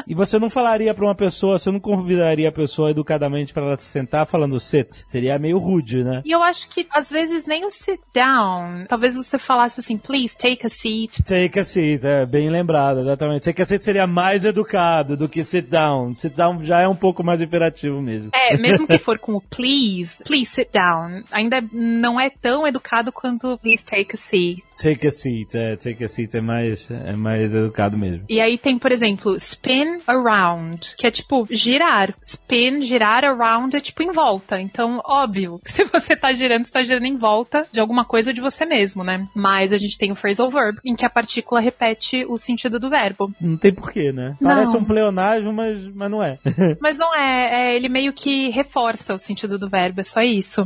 [0.07, 3.77] E você não falaria pra uma pessoa, você não convidaria a pessoa educadamente pra ela
[3.77, 4.89] se sentar falando sit.
[5.05, 6.21] Seria meio rude, né?
[6.25, 8.85] E eu acho que às vezes nem o sit down.
[8.87, 11.23] Talvez você falasse assim, please take a seat.
[11.23, 13.43] Take a seat, é bem lembrado, exatamente.
[13.43, 16.13] Take a seat seria mais educado do que sit down.
[16.15, 18.31] Sit down já é um pouco mais imperativo mesmo.
[18.33, 23.11] É, mesmo que for com o please, please sit down, ainda não é tão educado
[23.11, 24.63] quanto please take a seat.
[24.81, 28.25] Take a seat, é, take a seat é mais, é mais educado mesmo.
[28.29, 32.13] E aí tem, por exemplo, spin around, que é tipo girar.
[32.23, 34.59] Spin, girar, around é tipo em volta.
[34.59, 38.41] Então, óbvio, se você tá girando, você tá girando em volta de alguma coisa de
[38.41, 39.25] você mesmo, né?
[39.35, 42.89] Mas a gente tem o phrasal verb, em que a partícula repete o sentido do
[42.89, 43.31] verbo.
[43.39, 44.35] Não tem porquê, né?
[44.39, 44.51] Não.
[44.51, 46.37] Parece um pleonasmo, mas, mas não é.
[46.79, 50.65] Mas não é, é, ele meio que reforça o sentido do verbo, é só isso.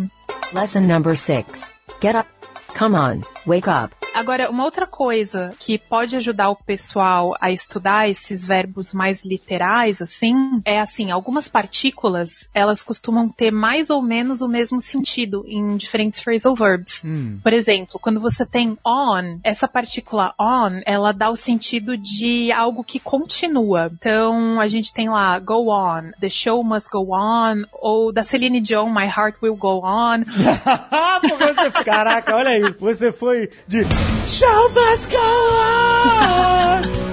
[0.53, 1.71] Lesson number six.
[2.01, 2.54] Get up.
[2.77, 3.21] Come on.
[3.45, 3.95] Wake up.
[4.15, 10.01] Agora, uma outra coisa que pode ajudar o pessoal a estudar esses verbos mais literais,
[10.01, 10.33] assim,
[10.63, 16.21] é assim, algumas partículas, elas costumam ter mais ou menos o mesmo sentido em diferentes
[16.21, 17.03] phrasal verbs.
[17.03, 17.39] Hum.
[17.43, 22.85] Por exemplo, quando você tem on, essa partícula on, ela dá o sentido de algo
[22.85, 23.87] que continua.
[23.91, 28.61] Então, a gente tem lá, go on, the show must go on, ou da Celine
[28.61, 30.23] Dion, my heart will go on.
[31.83, 33.83] Caraca, olha Você foi de
[34.25, 37.05] Show must go on!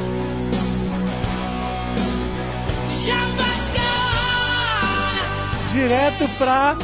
[5.72, 6.76] Direto pra.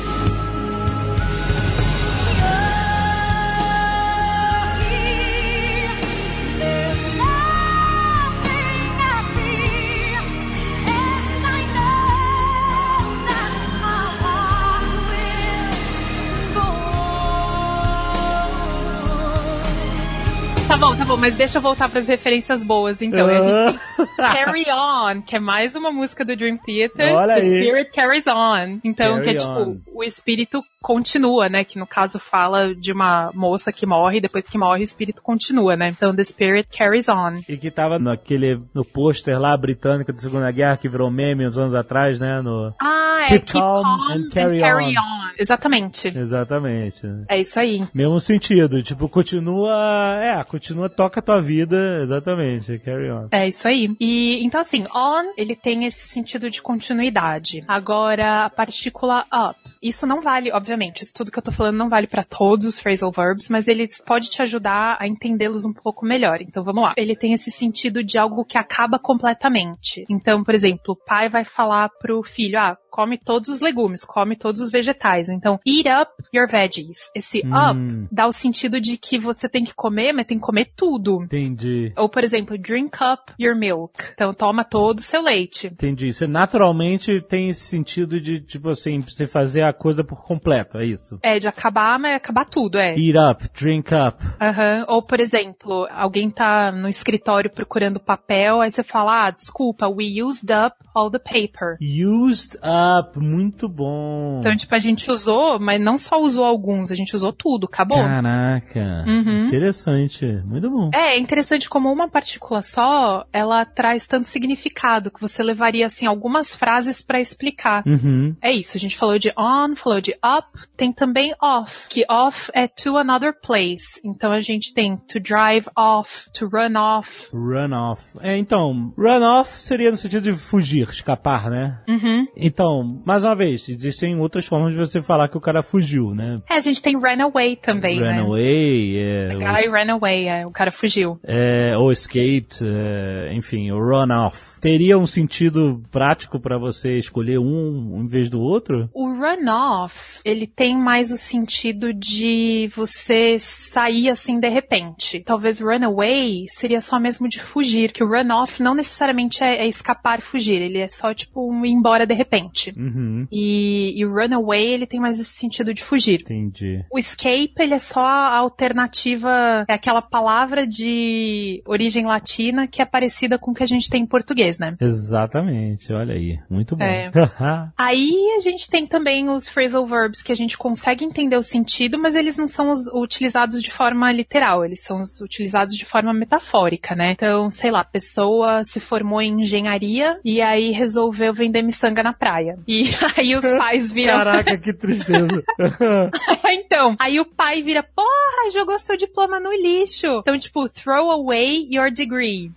[20.69, 23.27] Tá bom, tá bom, mas deixa eu voltar pras referências boas, então.
[23.27, 27.15] A gente tem Carry On, que é mais uma música do Dream Theater.
[27.15, 27.63] Olha The aí.
[27.63, 28.79] Spirit Carries On.
[28.85, 29.79] Então, Carry que é tipo, on.
[29.95, 31.65] o espírito continua, né?
[31.65, 35.75] Que no caso fala de uma moça que morre, depois que morre, o espírito continua,
[35.75, 35.89] né?
[35.89, 37.37] Então, The Spirit Carries On.
[37.49, 41.57] E que tava naquele, no pôster lá britânico da Segunda Guerra que virou meme uns
[41.57, 42.43] anos atrás, né?
[42.43, 42.75] No...
[42.81, 45.01] Ah, é Keep calm Calm and and carry Carry, on.
[45.01, 45.29] on.
[45.39, 46.09] Exatamente.
[46.09, 47.03] Exatamente.
[47.29, 47.85] É isso aí.
[47.95, 50.19] Mesmo sentido, tipo, continua.
[50.23, 52.79] É, continua, toca a tua vida, exatamente.
[52.81, 53.29] Carry on.
[53.31, 53.95] É isso aí.
[54.01, 57.65] E então assim, on, ele tem esse sentido de continuidade.
[57.67, 59.59] Agora, a partícula up.
[59.81, 62.81] Isso não vale, obviamente, isso tudo que eu tô falando não vale para todos os
[62.81, 66.43] phrasal verbs, mas ele pode te ajudar a entendê-los um pouco melhor.
[66.43, 66.95] Então vamos lá.
[66.97, 70.05] Ele tem esse sentido de algo que acaba completamente.
[70.11, 74.35] Então, por exemplo, o pai vai falar pro filho, ah, come todos os legumes, come
[74.35, 75.29] todos os vegetais.
[75.29, 76.99] Então, eat up your veggies.
[77.15, 77.53] Esse Hum.
[77.55, 81.23] up dá o sentido de que você tem que comer, mas tem que comer tudo.
[81.23, 81.93] Entendi.
[81.97, 83.93] Ou, por exemplo, drink up your milk.
[84.15, 85.69] Então, toma todo o seu leite.
[85.69, 86.13] Entendi.
[86.13, 90.85] Você naturalmente tem esse sentido de, tipo assim, você fazer a coisa por completo, é
[90.85, 91.21] isso?
[91.23, 92.95] É, de acabar, mas acabar tudo, é.
[92.97, 94.17] Eat up, drink up.
[94.41, 94.87] Aham.
[94.89, 100.21] Ou, por exemplo, alguém tá no escritório procurando papel, aí você fala, ah, desculpa, we
[100.21, 101.77] used up all the paper.
[101.81, 104.39] Used up, muito bom.
[104.41, 107.99] Então, tipo, a gente usou, mas não só usou alguns, a gente usou tudo, acabou.
[107.99, 109.47] Caraca, Uhum.
[109.47, 110.91] interessante, muito bom.
[110.95, 116.07] É, é interessante como uma partícula só, ela traz tanto significado que você levaria, assim,
[116.07, 117.83] algumas frases pra explicar.
[117.87, 118.35] Uhum.
[118.43, 122.51] É isso, a gente falou de on, falou de up, tem também off, que off
[122.55, 124.01] é to another place.
[124.05, 127.29] Então a gente tem to drive off, to run off.
[127.33, 128.03] Run off.
[128.21, 131.79] É, então, run off seria no sentido de fugir, escapar, né?
[131.89, 132.27] Uhum.
[132.37, 136.41] Então, mais uma vez, existem outras formas de você falar que o cara fugiu, né?
[136.49, 138.21] É, a gente tem run away também, né?
[138.21, 141.19] Runaway, é, The guy ran away, é, o cara fugiu.
[141.25, 144.61] é, ou escaped, é, enfim, o run off.
[144.61, 148.89] Teria um sentido prático pra você escolher um em vez do outro?
[148.93, 155.23] O run off, ele tem mais o sentido de você sair assim de repente.
[155.25, 159.65] Talvez run away seria só mesmo de fugir, que o run off não necessariamente é,
[159.65, 162.58] é escapar, fugir, ele é só tipo um ir embora de repente.
[162.77, 166.21] Uhum, E, e o run away, ele tem mais esse sentido de fugir.
[166.23, 166.85] entendi.
[166.93, 172.85] O escape, ele é só a alternativa, é aquela palavra de origem latina que é
[172.85, 174.77] parecida com o que a gente tem em português, né?
[174.81, 176.85] Exatamente, olha aí, muito bom.
[176.85, 177.11] É.
[177.77, 181.99] Aí a gente tem também os phrasal verbs que a gente consegue entender o sentido,
[181.99, 186.13] mas eles não são os- utilizados de forma literal, eles são os utilizados de forma
[186.13, 187.13] metafórica, né?
[187.13, 192.13] Então, sei lá, a pessoa se formou em engenharia e aí resolveu vender miçanga na
[192.13, 192.48] praia.
[192.67, 192.85] E
[193.17, 194.15] aí os pais viram.
[194.15, 195.43] Caraca, que tristeza.
[196.49, 200.07] então, aí o pai vira, porra, jogou seu diploma no lixo.
[200.21, 202.51] Então, tipo, throw away your degree.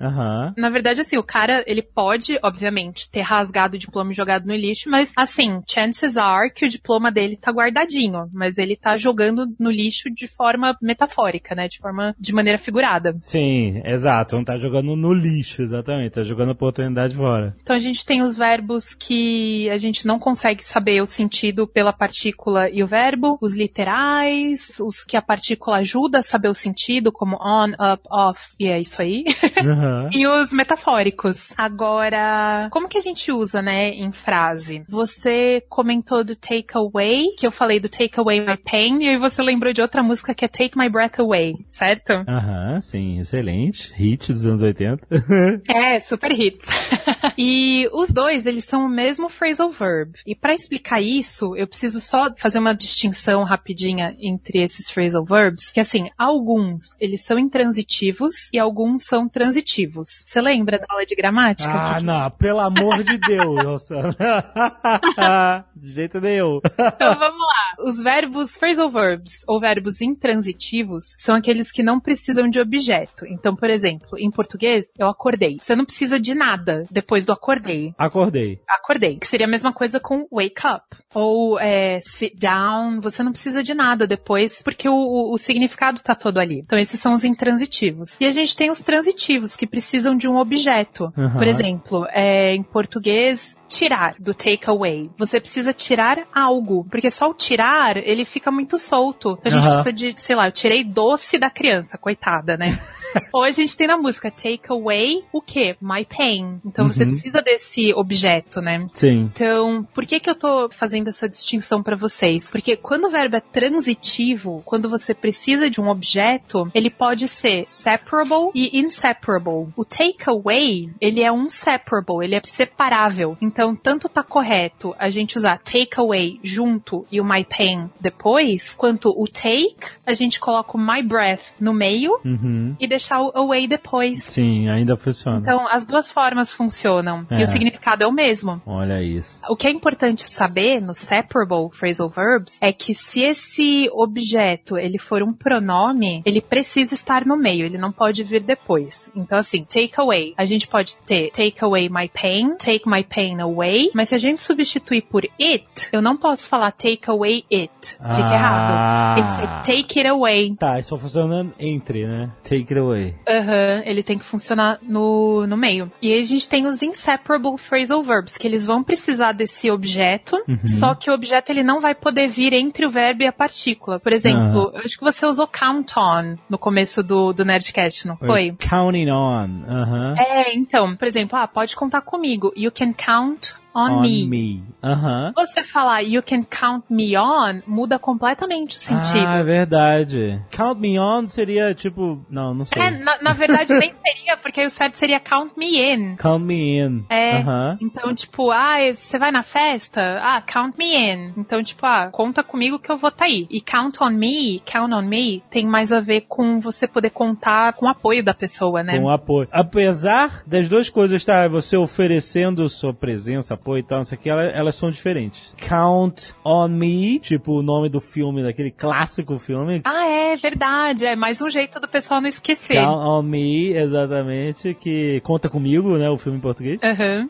[0.57, 4.55] Na verdade, assim, o cara, ele pode, obviamente, ter rasgado o diploma e jogado no
[4.55, 9.45] lixo, mas, assim, chances are que o diploma dele tá guardadinho, mas ele tá jogando
[9.59, 11.67] no lixo de forma metafórica, né?
[11.67, 13.17] De forma, de maneira figurada.
[13.21, 14.35] Sim, exato.
[14.35, 16.13] Não tá jogando no lixo, exatamente.
[16.13, 17.55] Tá jogando a oportunidade fora.
[17.61, 21.91] Então a gente tem os verbos que a gente não consegue saber o sentido pela
[21.91, 27.11] partícula e o verbo, os literais, os que a partícula ajuda a saber o sentido,
[27.11, 29.23] como on, up, off, e é isso aí.
[29.59, 30.09] Aham.
[30.13, 31.53] e os metafóricos.
[31.57, 34.83] Agora, como que a gente usa, né, em frase?
[34.87, 39.17] Você comentou do take away, que eu falei do take away my pain, e aí
[39.17, 42.11] você lembrou de outra música que é Take My Breath Away, certo?
[42.27, 43.93] Aham, sim, excelente.
[43.93, 45.07] Hit dos anos 80.
[45.67, 46.67] É, super hits.
[47.37, 50.13] e os dois, eles são o mesmo phrasal verb.
[50.25, 55.71] E para explicar isso, eu preciso só fazer uma distinção rapidinha entre esses phrasal verbs,
[55.71, 60.09] que assim, alguns, eles são intransitivos e alguns são transitivos.
[60.25, 61.71] Você lembra da aula de gramática?
[61.71, 63.89] ah, não, pelo amor de Deus,
[65.75, 66.59] de jeito nenhum.
[66.63, 67.60] Então vamos lá.
[67.79, 73.25] Os verbos phrasal verbs ou verbos intransitivos são aqueles que não precisam de objeto.
[73.27, 75.57] Então, por exemplo, em português, eu acordei.
[75.59, 77.93] Você não precisa de nada depois do acordei.
[77.97, 78.59] Acordei.
[78.67, 79.17] Acordei.
[79.17, 80.83] Que seria a mesma coisa com wake up.
[81.13, 83.01] Ou é, sit down.
[83.01, 86.59] Você não precisa de nada depois, porque o, o, o significado tá todo ali.
[86.59, 88.19] Então, esses são os intransitivos.
[88.19, 91.11] E a gente tem os transitivos, que precisam de um objeto.
[91.17, 91.33] Uhum.
[91.33, 95.09] Por exemplo, é, em português, tirar, do take away.
[95.17, 97.60] Você precisa tirar algo, porque só o tirar,
[97.97, 99.39] ele fica muito solto.
[99.43, 99.83] A gente Aham.
[99.83, 102.79] precisa de, sei lá, eu tirei doce da criança, coitada, né?
[103.33, 105.75] Ou a gente tem na música take away o quê?
[105.81, 106.59] My pain.
[106.65, 107.09] Então você Uhum.
[107.09, 108.85] precisa desse objeto, né?
[108.93, 109.29] Sim.
[109.33, 112.49] Então, por que que eu tô fazendo essa distinção pra vocês?
[112.49, 117.65] Porque quando o verbo é transitivo, quando você precisa de um objeto, ele pode ser
[117.67, 119.69] separable e inseparable.
[119.75, 123.37] O take away, ele é um separable, ele é separável.
[123.41, 128.73] Então, tanto tá correto a gente usar take away junto e o my pain depois,
[128.75, 132.75] quanto o take, a gente coloca o my breath no meio Uhum.
[132.79, 134.23] e deixar o away depois.
[134.23, 135.39] Sim, ainda funciona.
[135.39, 137.43] Então, as duas formas funcionam e É.
[137.43, 138.61] o significado é o mesmo.
[138.65, 139.41] Olha isso.
[139.49, 144.97] O que é importante saber no separable phrasal verbs é que se esse objeto ele
[144.99, 149.11] for um pronome, ele precisa estar no meio, ele não pode vir depois.
[149.15, 153.39] Então assim, take away, a gente pode ter take away my pain, take my pain
[153.41, 157.71] away, mas se a gente substituir por it, eu não posso falar take away it.
[157.81, 158.33] Fica Ah.
[158.35, 159.15] errado.
[159.15, 159.33] Tem que
[159.65, 160.55] ser take it away.
[160.55, 162.29] Tá, isso só funciona entre, né?
[162.43, 162.90] Take it away.
[163.27, 165.91] Aham, ele tem que funcionar no, no meio.
[166.01, 170.37] E aí a gente tem os inseparable phrasal verbs, que eles vão precisar desse objeto,
[170.79, 173.99] só que o objeto ele não vai poder vir entre o verbo e a partícula.
[173.99, 178.17] Por exemplo, eu acho que você usou count on no começo do, do Nerdcast, não
[178.17, 178.55] foi?
[178.59, 179.63] Counting on.
[179.67, 180.15] Aham.
[180.17, 182.51] É, então, por exemplo, ah, pode contar comigo.
[182.55, 184.63] You can count on, me.
[184.83, 185.31] Aham.
[185.35, 189.25] Você falar you can count me on muda completamente o sentido.
[189.25, 190.41] Ah, é verdade.
[190.51, 192.23] Count me on seria tipo.
[192.29, 192.81] Não, não sei.
[192.81, 196.15] É, na, na verdade nem seria, porque o certo seria count me in.
[196.17, 197.05] Count me in.
[197.09, 197.37] É.
[197.37, 197.77] Aham.
[197.81, 200.19] Então, tipo, ah, você vai na festa?
[200.21, 201.33] Ah, count me in.
[201.37, 203.47] Então, tipo, ah, conta comigo que eu vou tá aí.
[203.49, 207.73] E count on me, count on me, tem mais a ver com você poder contar
[207.73, 208.99] com o apoio da pessoa, né?
[208.99, 209.47] Com apoio.
[209.51, 214.21] Apesar das duas coisas estar você oferecendo sua presença, apoio e tal, não sei o
[214.21, 215.53] que, elas, elas são diferentes.
[215.67, 219.81] Count on me, tipo o nome do filme, daquele clássico filme.
[219.85, 221.05] Ah, é verdade.
[221.05, 222.75] É mais um jeito do pessoal não esquecer.
[222.75, 226.79] Count on me, exatamente, que conta comigo, né, o filme em português.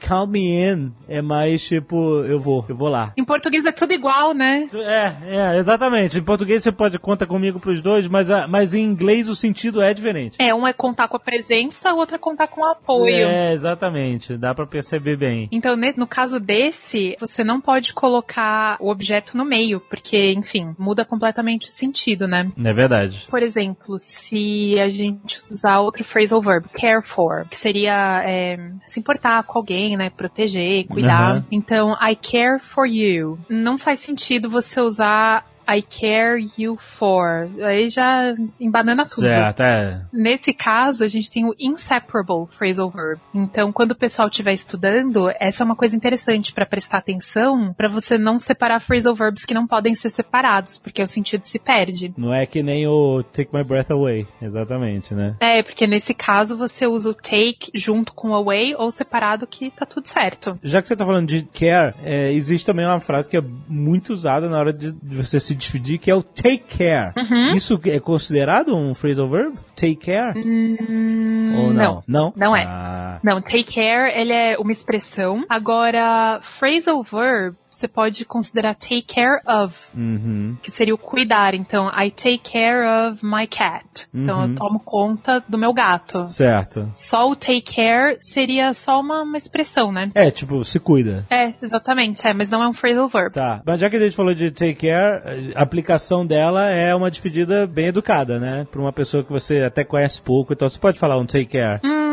[0.08, 3.14] Count me in é mais tipo, eu vou, eu vou lá.
[3.18, 4.68] Em português é tudo igual, né?
[4.74, 5.16] É,
[5.54, 6.18] é, exatamente.
[6.18, 9.82] Em português você pode contar comigo pros dois, mas, a- mas em inglês o sentido
[9.82, 10.38] é diferente.
[10.40, 13.26] É, um é contar com a presença, o outro é contar com o apoio.
[13.28, 14.38] É, exatamente.
[14.38, 15.48] Dá pra perceber bem.
[15.52, 21.06] Então, no caso desse, você não pode colocar o objeto no meio, porque, enfim, muda
[21.06, 22.52] completamente o sentido, né?
[22.64, 23.28] É verdade.
[23.30, 29.00] Por exemplo, se a gente usar outro phrasal verb, care for, que seria é, se
[29.00, 30.10] importar com alguém, né?
[30.10, 31.32] Proteger, cuidar.
[31.38, 31.46] Aham.
[31.52, 33.40] Então, I care for you.
[33.50, 37.50] Não faz sentido você usar I care you for.
[37.64, 39.22] Aí já embanana tudo.
[39.22, 40.02] Certo, é.
[40.12, 43.20] Nesse caso, a gente tem o inseparable phrasal verb.
[43.34, 47.90] Então, quando o pessoal estiver estudando, essa é uma coisa interessante para prestar atenção, para
[47.90, 52.14] você não separar phrasal verbs que não podem ser separados, porque o sentido se perde.
[52.18, 54.28] Não é que nem o Take My Breath Away.
[54.42, 55.36] Exatamente, né?
[55.40, 59.86] É, porque nesse caso você usa o take junto com away ou separado que tá
[59.86, 60.60] tudo certo.
[60.64, 64.14] Já que você tá falando de care, é, existe também uma frase que é muito
[64.14, 67.14] usada na hora de, de você se se despedir, que é o take care.
[67.56, 69.58] Isso é considerado um phrasal verb?
[69.76, 70.34] Take care?
[70.38, 72.04] Ou não?
[72.08, 72.34] não.
[72.36, 72.64] Não é.
[72.66, 75.44] Ah, Não, take care, ele é uma expressão.
[75.50, 80.58] Agora, phrasal verb, você pode considerar take care of, uhum.
[80.62, 81.54] que seria o cuidar.
[81.54, 84.08] Então, I take care of my cat.
[84.14, 86.26] Então, eu tomo conta do meu gato.
[86.26, 86.92] Certo.
[86.94, 90.12] Só o take care seria só uma, uma expressão, né?
[90.14, 91.26] É, tipo, se cuida.
[91.30, 93.34] É, exatamente, é, mas não é um phrasal verb.
[93.34, 93.62] Tá.
[93.66, 97.66] Mas já que a gente falou de take care, a aplicação dela é uma despedida
[97.66, 98.68] bem educada, né?
[98.70, 101.80] Pra uma pessoa que você até conhece pouco, então você pode falar um take care.
[101.84, 102.11] Hum,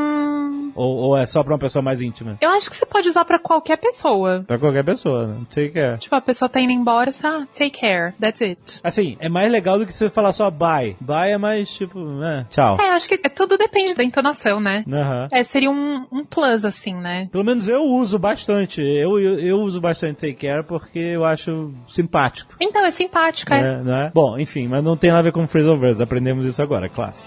[0.78, 2.36] Ou, ou é só pra uma pessoa mais íntima?
[2.40, 4.44] eu acho que você pode usar pra qualquer pessoa.
[4.46, 5.40] Pra qualquer pessoa, né?
[5.50, 5.98] Take care.
[5.98, 8.80] Tipo, a pessoa tá indo embora, você, ah, take care, that's it.
[8.82, 10.96] Assim, é mais legal do que você falar só bye.
[11.00, 12.46] Bye é mais tipo, né?
[12.48, 12.76] Tchau.
[12.80, 14.84] É, acho que é, tudo depende da entonação, né?
[14.88, 15.28] Aham.
[15.32, 17.28] É, seria um, um plus, assim, né?
[17.32, 18.80] Pelo menos eu uso bastante.
[18.80, 22.54] Eu, eu, eu uso bastante take care porque eu acho simpático.
[22.60, 23.62] Então, é simpática, é.
[23.62, 23.82] né?
[23.82, 24.10] Né?
[24.14, 26.00] Bom, enfim, mas não tem nada a ver com phrasal verbs.
[26.00, 27.26] Aprendemos isso agora, classe.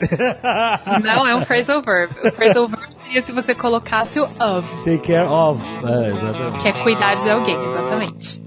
[1.03, 2.13] Não é um phrasal verb.
[2.23, 5.61] O phrasal verb seria se você colocasse o of, take care of.
[5.85, 6.61] É, exatamente.
[6.61, 8.41] que é cuidar de alguém, exatamente.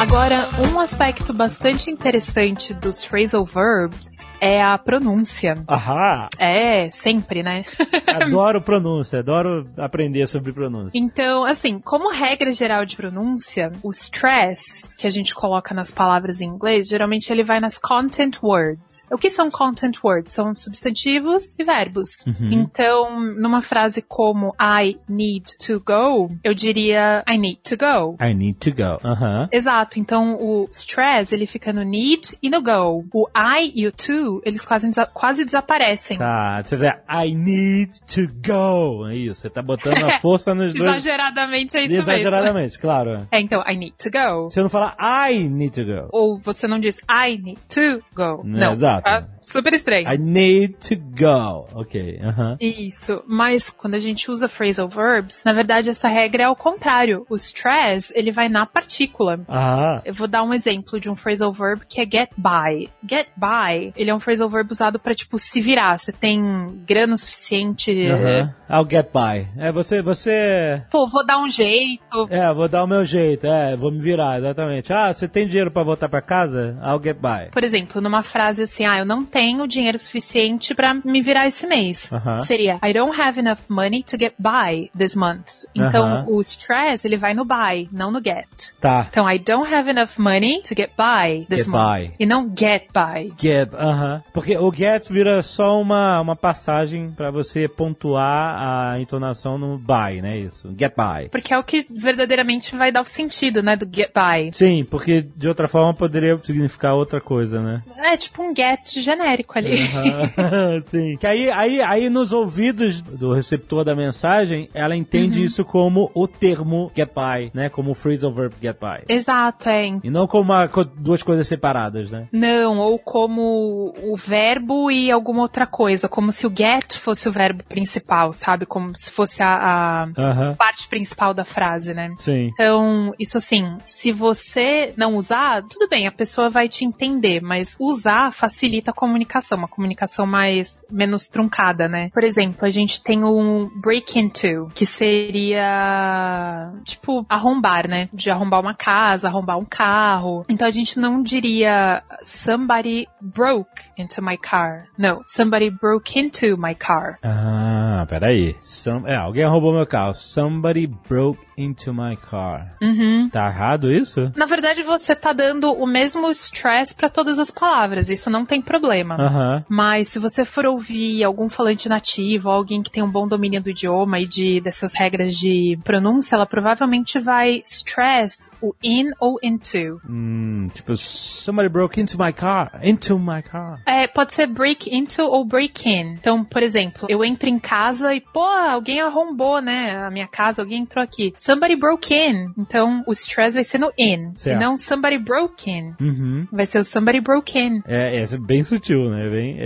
[0.00, 4.06] Agora, um aspecto bastante interessante dos phrasal verbs
[4.44, 5.54] é a pronúncia.
[5.66, 6.28] Ahá!
[6.38, 7.64] É, sempre, né?
[8.06, 10.98] Adoro pronúncia, adoro aprender sobre pronúncia.
[10.98, 16.42] Então, assim, como regra geral de pronúncia, o stress que a gente coloca nas palavras
[16.42, 19.08] em inglês, geralmente ele vai nas content words.
[19.10, 20.32] O que são content words?
[20.32, 22.24] São substantivos e verbos.
[22.50, 28.16] Então, numa frase como I need to go, eu diria I need to go.
[28.20, 28.98] I need to go.
[29.02, 29.48] Aham.
[29.50, 29.98] Exato.
[29.98, 33.04] Então, o stress, ele fica no need e no go.
[33.12, 36.18] O I e o to, eles quase, quase desaparecem.
[36.18, 39.06] Tá, você dizer I need to go.
[39.08, 40.90] É isso, você tá botando a força nos dois.
[40.96, 42.10] Exageradamente é isso mesmo.
[42.12, 43.26] Exageradamente, claro.
[43.30, 44.44] É, então, I need to go.
[44.50, 44.96] Você não fala
[45.28, 46.08] I need to go.
[46.12, 48.40] Ou você não diz I need to go.
[48.44, 48.72] É, Não.
[48.72, 49.02] exato.
[49.04, 50.12] tá super estranho.
[50.12, 51.66] I need to go.
[51.74, 52.56] Ok, aham.
[52.60, 53.22] Isso.
[53.26, 57.26] Mas quando a gente usa phrasal verbs, na verdade essa regra é ao contrário.
[57.28, 59.40] O stress, ele vai na partícula.
[59.48, 62.88] Ah, Eu vou dar um exemplo de um phrasal verb que é get by.
[63.08, 65.96] Get by, ele é um phrasal verb usado pra, tipo, se virar.
[65.98, 66.42] Você tem
[66.86, 67.90] grana suficiente.
[68.10, 68.52] aham.
[68.70, 69.46] I'll get by.
[69.58, 70.82] É, você, você...
[70.90, 72.26] Pô, vou dar um jeito.
[72.30, 74.90] É, vou dar o meu jeito, é, vou me virar, exatamente.
[74.92, 76.74] Ah, você tem dinheiro pra voltar pra casa?
[76.82, 77.50] I'll get by.
[77.52, 81.66] Por exemplo, numa frase assim, ah, eu não tenho dinheiro suficiente pra me virar esse
[81.66, 82.10] mês.
[82.10, 82.38] Aham.
[82.38, 85.64] Seria, I don't have enough money to get by this month.
[85.74, 86.24] Então, Aham.
[86.28, 88.72] o stress, ele vai no buy, não no get.
[88.80, 89.06] Tá.
[89.10, 92.08] Então, I don't have enough money to get by this Get month.
[92.08, 92.14] by.
[92.18, 93.32] E não get by.
[93.38, 94.03] Get, aham.
[94.32, 98.56] Porque o get vira só uma, uma passagem pra você pontuar
[98.92, 100.38] a entonação no by, né?
[100.38, 100.68] Isso.
[100.78, 101.28] Get by.
[101.30, 104.50] Porque é o que verdadeiramente vai dar o sentido, né, do get by.
[104.52, 107.82] Sim, porque de outra forma poderia significar outra coisa, né?
[107.98, 109.80] É tipo um get genérico ali.
[109.82, 111.16] Aham, Sim.
[111.16, 115.44] Que aí, aí, aí nos ouvidos do receptor da mensagem, ela entende Uhum.
[115.44, 117.68] isso como o termo get by, né?
[117.68, 119.04] Como o phrasal verb get by.
[119.08, 119.86] Exato, é.
[120.02, 120.66] E não como uma
[120.98, 122.28] duas coisas separadas, né?
[122.32, 127.32] Não, ou como o verbo e alguma outra coisa, como se o get fosse o
[127.32, 128.66] verbo principal, sabe?
[128.66, 132.10] Como se fosse a, a parte principal da frase, né?
[132.18, 132.50] Sim.
[132.52, 137.76] Então, isso assim, se você não usar, tudo bem, a pessoa vai te entender, mas
[137.78, 142.10] usar facilita a comunicação, uma comunicação mais menos truncada, né?
[142.12, 148.08] Por exemplo, a gente tem um break into, que seria tipo arrombar, né?
[148.12, 150.44] De arrombar uma casa, arrombar um carro.
[150.48, 154.86] Então a gente não diria somebody broke into my car.
[154.98, 157.18] Não, somebody broke into my car.
[157.22, 158.56] Ah, peraí.
[158.60, 160.14] Some, é, alguém roubou meu carro.
[160.14, 162.76] Somebody broke into my car.
[162.82, 163.28] Uhum.
[163.30, 164.32] Tá errado isso?
[164.36, 168.60] Na verdade, você tá dando o mesmo stress para todas as palavras, isso não tem
[168.60, 169.14] problema.
[169.14, 169.64] Aham.
[169.68, 173.70] Mas se você for ouvir algum falante nativo, alguém que tem um bom domínio do
[173.70, 180.00] idioma e de dessas regras de pronúncia, ela provavelmente vai stress o in ou into.
[180.08, 182.70] Hum, tipo, somebody broke into my car.
[182.82, 183.73] Into my car.
[183.86, 186.14] É, pode ser break into ou break in.
[186.14, 190.62] Então, por exemplo, eu entro em casa e, pô, alguém arrombou, né, a minha casa,
[190.62, 191.32] alguém entrou aqui.
[191.36, 192.52] Somebody broke in.
[192.58, 194.32] Então, o stress vai ser no in.
[194.36, 194.56] Certo.
[194.56, 195.94] E não somebody broke in.
[196.00, 196.46] Uhum.
[196.52, 197.82] Vai ser o somebody broke in.
[197.86, 199.28] É, é bem sutil, né?
[199.28, 199.56] Bem...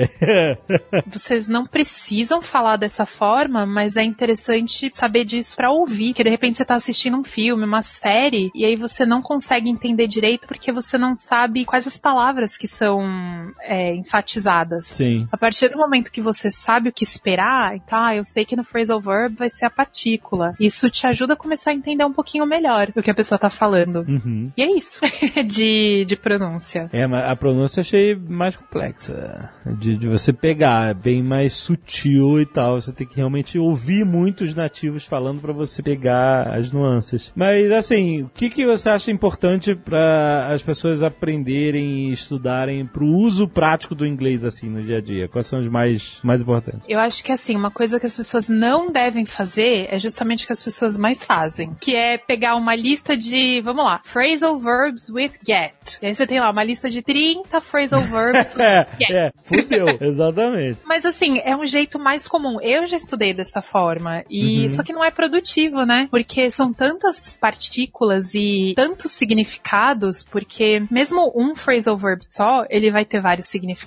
[1.06, 6.12] Vocês não precisam falar dessa forma, mas é interessante saber disso pra ouvir.
[6.12, 9.68] Que de repente você tá assistindo um filme, uma série, e aí você não consegue
[9.68, 13.00] entender direito porque você não sabe quais as palavras que são
[13.60, 14.86] é, enfatizadas.
[14.86, 15.28] Sim.
[15.30, 18.56] A partir do momento que você sabe o que esperar, então, ah, eu sei que
[18.56, 20.54] no phrasal verb vai ser a partícula.
[20.58, 23.50] Isso te ajuda a começar a entender um pouquinho melhor o que a pessoa tá
[23.50, 24.04] falando.
[24.08, 24.50] Uhum.
[24.56, 25.00] E é isso
[25.46, 26.88] de, de pronúncia.
[26.92, 29.50] É, mas a pronúncia eu achei mais complexa.
[29.78, 32.80] De, de você pegar, é bem mais sutil e tal.
[32.80, 37.32] Você tem que realmente ouvir muitos nativos falando pra você pegar as nuances.
[37.34, 43.06] Mas assim, o que, que você acha importante para as pessoas aprenderem e estudarem pro
[43.06, 45.28] uso prático do inglês assim no dia a dia?
[45.28, 46.80] Quais são os mais, mais importantes?
[46.88, 50.46] Eu acho que assim, uma coisa que as pessoas não devem fazer é justamente o
[50.46, 55.08] que as pessoas mais fazem, que é pegar uma lista de, vamos lá, phrasal verbs
[55.08, 55.98] with get.
[56.02, 59.10] E aí você tem lá uma lista de 30 phrasal verbs with É, get.
[59.10, 60.80] é, fudeu, exatamente.
[60.86, 62.60] Mas assim, é um jeito mais comum.
[62.60, 64.24] Eu já estudei dessa forma.
[64.30, 64.70] E Uhum.
[64.70, 66.08] só que não é produtivo, né?
[66.10, 73.04] Porque são tantas partículas e tantos significados, porque mesmo um phrasal verb só, ele vai
[73.04, 73.77] ter vários significados.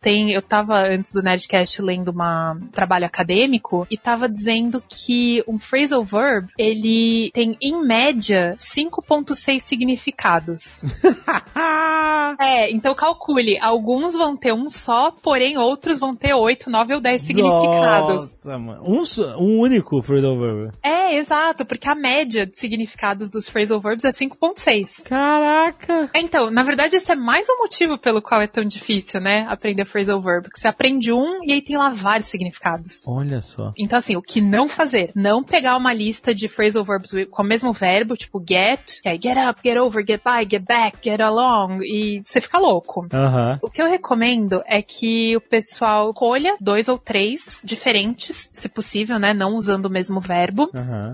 [0.00, 5.42] Tem, eu tava antes do Nerdcast lendo uma um trabalho acadêmico e tava dizendo que
[5.46, 10.82] um phrasal verb, ele tem em média 5.6 significados.
[12.40, 17.00] É, então calcule, alguns vão ter um só, porém outros vão ter 8, 9 ou
[17.00, 18.36] 10 significados.
[18.36, 18.82] Nossa, mano.
[18.84, 19.02] Um,
[19.38, 20.72] um único phrasal verb.
[20.82, 25.02] É, exato, porque a média de significados dos phrasal verbs é 5.6.
[25.04, 26.10] Caraca!
[26.14, 29.31] Então, na verdade, esse é mais um motivo pelo qual é tão difícil, né?
[29.40, 30.44] Aprender phrasal verb.
[30.44, 33.06] Porque você aprende um e aí tem lá vários significados.
[33.06, 33.72] Olha só.
[33.76, 35.10] Então, assim, o que não fazer?
[35.14, 39.14] Não pegar uma lista de phrasal verbs com o mesmo verbo, tipo get, que é
[39.14, 43.06] get up, get over, get by, get back, get along, e você fica louco.
[43.62, 49.18] O que eu recomendo é que o pessoal colha dois ou três diferentes, se possível,
[49.18, 49.32] né?
[49.34, 50.70] Não usando o mesmo verbo.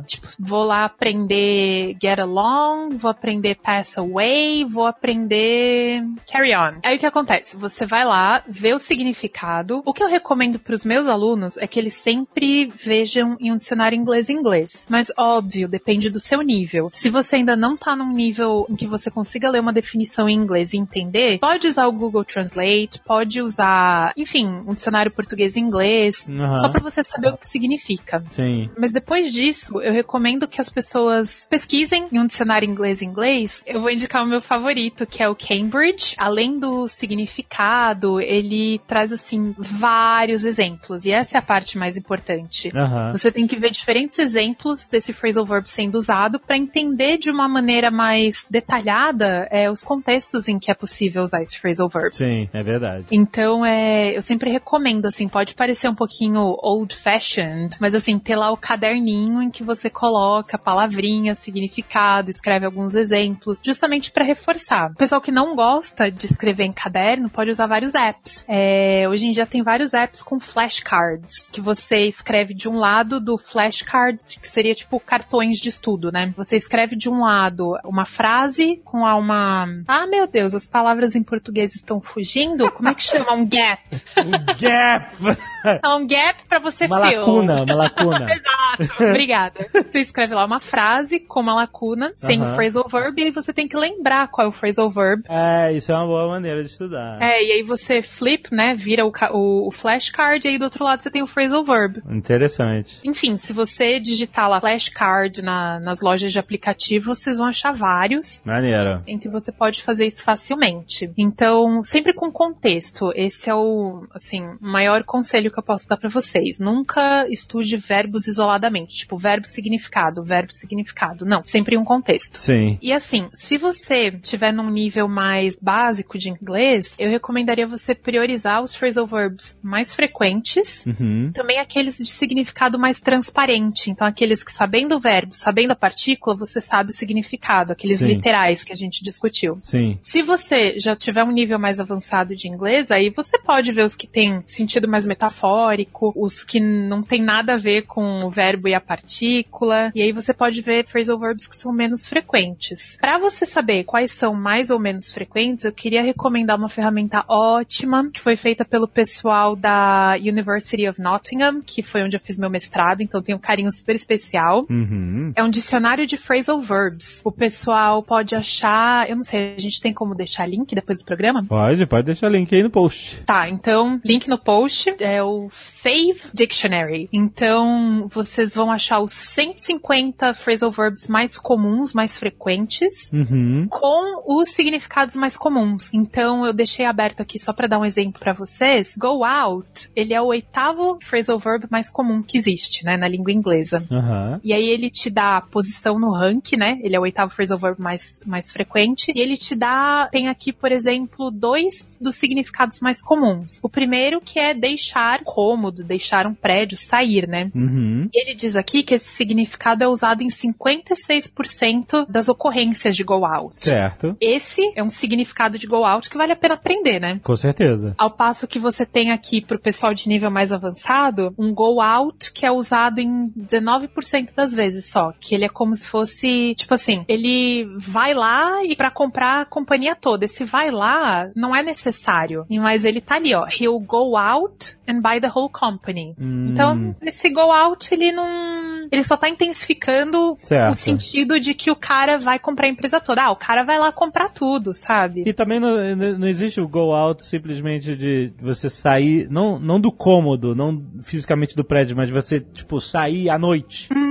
[0.07, 6.81] Tipo, vou lá aprender get along, vou aprender pass away, vou aprender carry on.
[6.85, 7.57] Aí o que acontece?
[7.57, 9.83] Você vai lá, vê o significado.
[9.85, 13.57] O que eu recomendo para os meus alunos é que eles sempre vejam em um
[13.57, 14.87] dicionário inglês-inglês.
[14.91, 16.89] Mas óbvio, depende do seu nível.
[16.93, 20.35] Se você ainda não tá num nível em que você consiga ler uma definição em
[20.35, 26.57] inglês e entender, pode usar o Google Translate, pode usar, enfim, um dicionário português-inglês, Aham.
[26.57, 28.25] só para você saber o que significa.
[28.31, 28.71] Sim.
[28.79, 33.63] Mas depois disso, eu recomendo que as pessoas pesquisem em um dicionário inglês-inglês.
[33.67, 36.15] Eu vou indicar o meu favorito, que é o Cambridge.
[36.19, 37.88] Além do significado,
[38.21, 41.05] ele traz, assim, vários exemplos.
[41.05, 42.71] E essa é a parte mais importante.
[42.75, 43.13] Aham.
[43.13, 47.49] Você tem que ver diferentes exemplos desse phrasal verb sendo usado para entender de uma
[47.49, 52.15] maneira mais detalhada é, os contextos em que é possível usar esse phrasal verb.
[52.15, 53.07] Sim, é verdade.
[53.11, 58.37] Então, é, eu sempre recomendo, assim, pode parecer um pouquinho old fashioned, mas assim, ter
[58.37, 64.91] lá o caderninho em que você coloca palavrinha, significado, escreve alguns exemplos, justamente para reforçar.
[64.91, 68.45] O pessoal que não gosta de escrever em caderno pode usar vários apps.
[68.49, 73.21] É, hoje em dia tem vários apps com flashcards, que você escreve de um lado
[73.21, 76.33] do flashcard, que seria tipo cartões de estudo, né?
[76.37, 79.67] Você escreve de um lado uma frase com uma.
[79.87, 82.69] Ah, meu Deus, as palavras em português estão fugindo.
[82.73, 83.33] Como é que chama?
[83.33, 83.81] Um gap.
[84.59, 85.13] Gap!
[85.65, 87.19] É um gap pra você Uma fill.
[87.19, 88.27] lacuna, uma lacuna.
[88.33, 89.67] Exato, obrigada.
[89.87, 92.53] Você escreve lá uma frase com uma lacuna, sem Aham.
[92.53, 95.25] o phrasal verb, e aí você tem que lembrar qual é o phrasal verb.
[95.29, 97.21] É, isso é uma boa maneira de estudar.
[97.21, 100.85] É, e aí você flip, né, vira o, o, o flashcard, e aí do outro
[100.85, 102.03] lado você tem o phrasal verb.
[102.11, 102.99] Interessante.
[103.05, 108.45] Enfim, se você digitar lá flashcard na, nas lojas de aplicativo, vocês vão achar vários
[108.45, 109.03] Maneiro.
[109.07, 111.11] em que você pode fazer isso facilmente.
[111.17, 113.13] Então, sempre com contexto.
[113.15, 116.59] Esse é o, assim, maior conselho que eu posso dar pra vocês.
[116.59, 121.25] Nunca estude verbos isoladamente, tipo verbo significado, verbo significado.
[121.25, 122.39] Não, sempre em um contexto.
[122.39, 122.79] Sim.
[122.81, 128.63] E assim, se você tiver num nível mais básico de inglês, eu recomendaria você priorizar
[128.63, 131.31] os phrasal verbs mais frequentes Uhum.
[131.35, 133.91] também aqueles de significado mais transparente.
[133.91, 138.07] Então, aqueles que sabendo o verbo, sabendo a partícula, você sabe o significado, aqueles Sim.
[138.09, 139.59] literais que a gente discutiu.
[139.61, 139.99] Sim.
[140.03, 143.97] Se você já tiver um nível mais avançado de inglês, aí você pode ver os
[143.97, 148.69] que têm sentido mais metafórico, os que não tem nada a ver com o verbo
[148.69, 152.97] e a partícula, e aí você pode ver phrasal verbs que são menos frequentes.
[153.01, 158.11] Para você saber quais são mais ou menos frequentes, eu queria recomendar uma ferramenta ótima
[158.11, 162.49] que foi feita pelo pessoal da University of Nottingham, que foi onde eu fiz meu
[162.49, 164.67] mestrado, então tem um carinho super especial.
[164.71, 165.33] Uhum.
[165.37, 167.23] É um dicionário de phrasal verbs.
[167.25, 171.05] O pessoal pode achar, eu não sei, a gente tem como deixar link depois do
[171.05, 171.45] programa?
[171.45, 173.21] Pode, pode deixar link aí no post.
[173.27, 177.09] Tá, então, link no post é o Fave Dictionary.
[177.13, 183.67] Então, você vocês vão achar os 150 phrasal verbs mais comuns, mais frequentes, Uhum.
[183.69, 185.91] com os significados mais comuns.
[185.93, 188.97] Então eu deixei aberto aqui só para dar um exemplo para vocês.
[188.97, 193.33] Go out, ele é o oitavo phrasal verb mais comum que existe, né, na língua
[193.33, 193.85] inglesa.
[193.91, 194.41] Aham.
[194.43, 196.79] E aí ele te dá a posição no rank, né?
[196.83, 199.13] Ele é o oitavo phrasal verb mais, mais frequente.
[199.15, 203.61] E ele te dá, tem aqui, por exemplo, dois dos significados mais comuns.
[203.63, 207.51] O primeiro que é deixar cômodo, deixar um prédio, sair, né?
[207.55, 208.09] Uhum.
[208.13, 213.25] E ele diz aqui que esse significado é usado em 56% das ocorrências de go
[213.25, 213.55] out.
[213.57, 214.17] Certo.
[214.21, 217.21] Esse é um significado de go out que vale a pena aprender, né?
[217.29, 217.95] Com certeza.
[217.99, 222.33] Ao passo que você tem aqui pro pessoal de nível mais avançado, um go out
[222.33, 226.73] que é usado em 19% das vezes só, que ele é como se fosse, tipo
[226.73, 230.25] assim, ele vai lá e para comprar a companhia toda.
[230.25, 235.03] Esse vai lá não é necessário, mas ele tá ali, ó, he'll go out and
[235.03, 236.15] buy the whole company.
[236.19, 236.53] Hum.
[236.53, 240.73] Então, esse go out, ele não, ele só tá intensificando Certo.
[240.73, 243.25] o sentido de que o cara vai comprar a empresa toda.
[243.25, 245.25] Ah, o cara vai lá comprar tudo, sabe?
[245.27, 249.93] E também não, não existe o go out simplesmente de você sair, não, não do
[249.93, 253.89] cômodo, não fisicamente do prédio, mas de você, tipo, sair à noite.
[253.93, 254.08] Hum,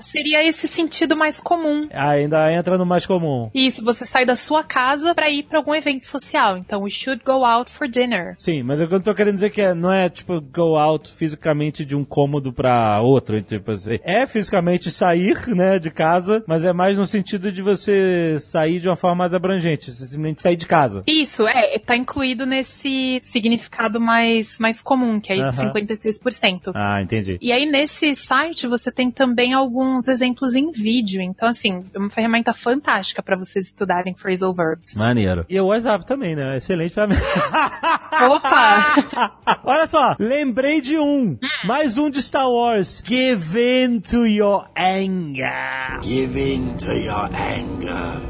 [0.00, 1.88] seria esse sentido mais comum.
[1.92, 3.50] Ainda entra no mais comum.
[3.54, 6.56] Isso, você sai da sua casa pra ir pra algum evento social.
[6.56, 8.34] Então, we should go out for dinner.
[8.36, 11.84] Sim, mas que eu tô querendo dizer que é, não é tipo go out fisicamente
[11.84, 13.98] de um cômodo pra outro, tipo assim.
[14.02, 18.88] É fisicamente sair, né, de casa, mas é mais no sentido de você sair de
[18.88, 21.02] uma forma mais abrangente, você simplesmente sair de casa.
[21.06, 25.72] Isso, é, tá incluído nesse significado mais, mais comum, que é aí de Aham.
[25.72, 26.72] 56%.
[26.74, 27.38] Ah, entendi.
[27.40, 31.20] E aí, nesse site, você tem também alguns exemplos em vídeo.
[31.20, 34.96] Então, assim, é uma ferramenta fantástica pra vocês estudarem phrasal verbs.
[34.96, 35.44] Maneiro.
[35.48, 36.56] E o WhatsApp também, né?
[36.56, 37.22] Excelente ferramenta.
[38.30, 39.32] Opa!
[39.64, 41.38] Olha só, lembrei de um.
[41.64, 43.02] Mais um de Star Wars.
[43.04, 46.00] Give in to your anger.
[46.02, 48.20] Give in to your anger.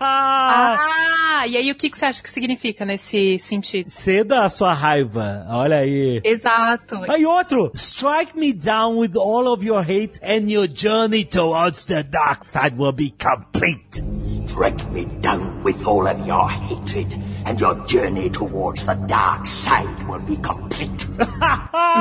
[0.00, 3.88] ah, e aí o que, que você acha que significa nesse sentido?
[3.88, 5.46] Ceda a sua raiva.
[5.48, 6.20] Olha aí.
[6.24, 6.96] Exato.
[7.08, 12.02] Aí outro, strike me down with all of your hate and your journey towards the
[12.04, 14.45] dark side will be complete.
[14.56, 20.08] Strike me down with all of your hatred, and your journey towards the dark side
[20.08, 21.06] will be complete.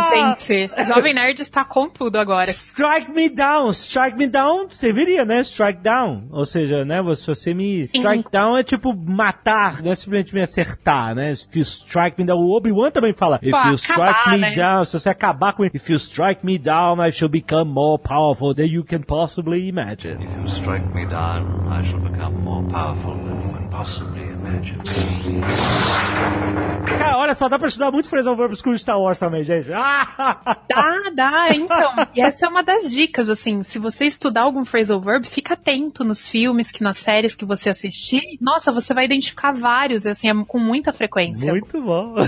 [0.09, 2.49] Gente, Jovem Nerd está com tudo agora.
[2.49, 5.41] Strike me down, strike me down, serviria, né?
[5.43, 6.27] Strike down.
[6.31, 7.01] Ou seja, né?
[7.15, 7.99] Se você me Sim.
[7.99, 11.33] strike down é tipo matar, não é simplesmente me acertar, né?
[11.33, 13.37] If you strike me down, o Obi-Wan também fala.
[13.41, 14.53] If Pô, you strike acabar, me né?
[14.53, 18.53] down, se você acabar com If you strike me down, I shall become more powerful
[18.53, 20.23] than you can possibly imagine.
[20.23, 24.79] If you strike me down, I shall become more powerful than you can possibly imagine.
[26.85, 29.73] Cara, olha só, dá pra estudar muito phrasal verbs com Star Wars também, gente.
[29.73, 30.55] Ah!
[30.69, 31.93] Dá, dá, então.
[32.13, 36.03] E essa é uma das dicas, assim, se você estudar algum phrasal verb, fica atento
[36.03, 38.21] nos filmes, que nas séries que você assistir.
[38.41, 41.51] Nossa, você vai identificar vários, assim, é com muita frequência.
[41.51, 42.15] Muito bom.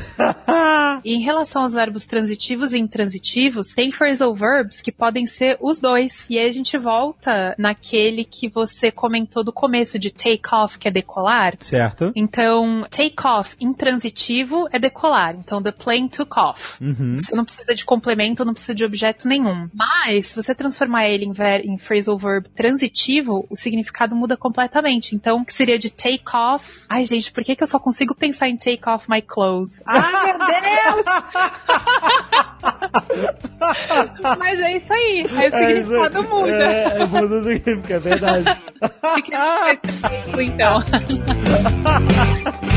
[1.03, 5.80] E em relação aos verbos transitivos e intransitivos, tem phrasal verbs que podem ser os
[5.80, 6.28] dois.
[6.30, 10.88] E aí a gente volta naquele que você comentou do começo de take off, que
[10.88, 11.55] é decolar.
[11.60, 12.12] certo.
[12.16, 15.36] Então, take off intransitivo é decolar.
[15.36, 16.84] Então, the plane took off.
[16.84, 17.18] Uhum.
[17.18, 19.70] Você não precisa de complemento, não precisa de objeto nenhum.
[19.74, 25.16] Mas, se você transformar ele em, ver, em phrasal verb transitivo, o significado muda completamente.
[25.16, 26.82] Então, que seria de take off.
[26.89, 29.82] Ai, gente, por que, que eu só consigo pensar em take off my clothes?
[29.86, 31.05] Ai, meu Deus!
[34.38, 35.26] Mas é isso aí.
[35.36, 36.51] Aí o significado muda.
[36.51, 38.62] É, muda o significado, é verdade.
[40.39, 40.83] Então.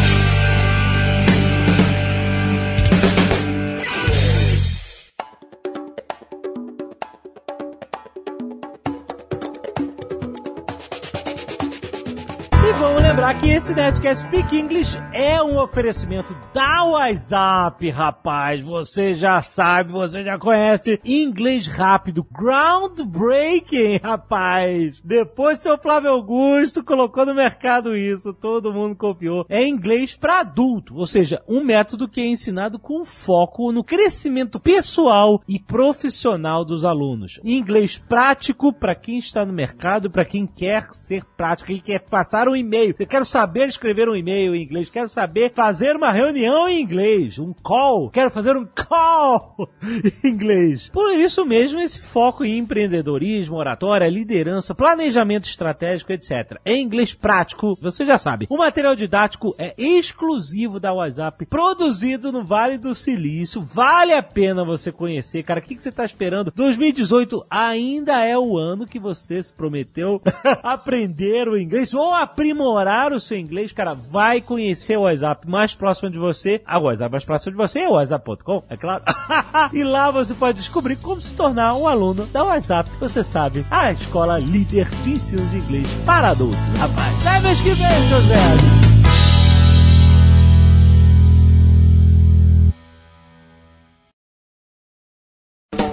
[13.10, 18.62] lembrar que esse Nerdcast Speak English é um oferecimento da WhatsApp, rapaz.
[18.62, 25.00] Você já sabe, você já conhece inglês rápido, groundbreaking, rapaz.
[25.04, 29.44] Depois seu Flávio Augusto colocou no mercado isso, todo mundo copiou.
[29.48, 34.60] É inglês para adulto, ou seja, um método que é ensinado com foco no crescimento
[34.60, 37.40] pessoal e profissional dos alunos.
[37.42, 42.46] Inglês prático para quem está no mercado, para quem quer ser prático, quem quer passar
[42.46, 42.99] um e-mail.
[43.00, 47.38] Eu quero saber escrever um e-mail em inglês, quero saber fazer uma reunião em inglês,
[47.38, 49.70] um call, quero fazer um call
[50.22, 50.90] em inglês.
[50.90, 56.60] Por isso mesmo, esse foco em empreendedorismo, oratória, liderança, planejamento estratégico, etc.
[56.62, 58.46] Em inglês prático, você já sabe.
[58.50, 63.62] O material didático é exclusivo da WhatsApp, produzido no Vale do Silício.
[63.62, 65.60] Vale a pena você conhecer, cara.
[65.60, 66.52] O que, que você está esperando?
[66.54, 70.20] 2018 ainda é o ano que você se prometeu
[70.62, 73.94] aprender o inglês ou aprimorar o seu inglês, cara.
[73.94, 76.60] Vai conhecer o WhatsApp mais próximo de você.
[76.66, 79.04] A WhatsApp mais próximo de você é o WhatsApp.com, é claro.
[79.72, 82.90] e lá você pode descobrir como se tornar um aluno da WhatsApp.
[82.98, 87.26] Você sabe, a escola líder de ensino de inglês para adultos, rapaz.
[87.26, 88.90] Até mês que vem, seus velhos.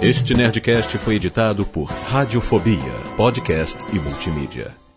[0.00, 2.78] Este Nerdcast foi editado por Radiofobia,
[3.16, 4.87] podcast e multimídia.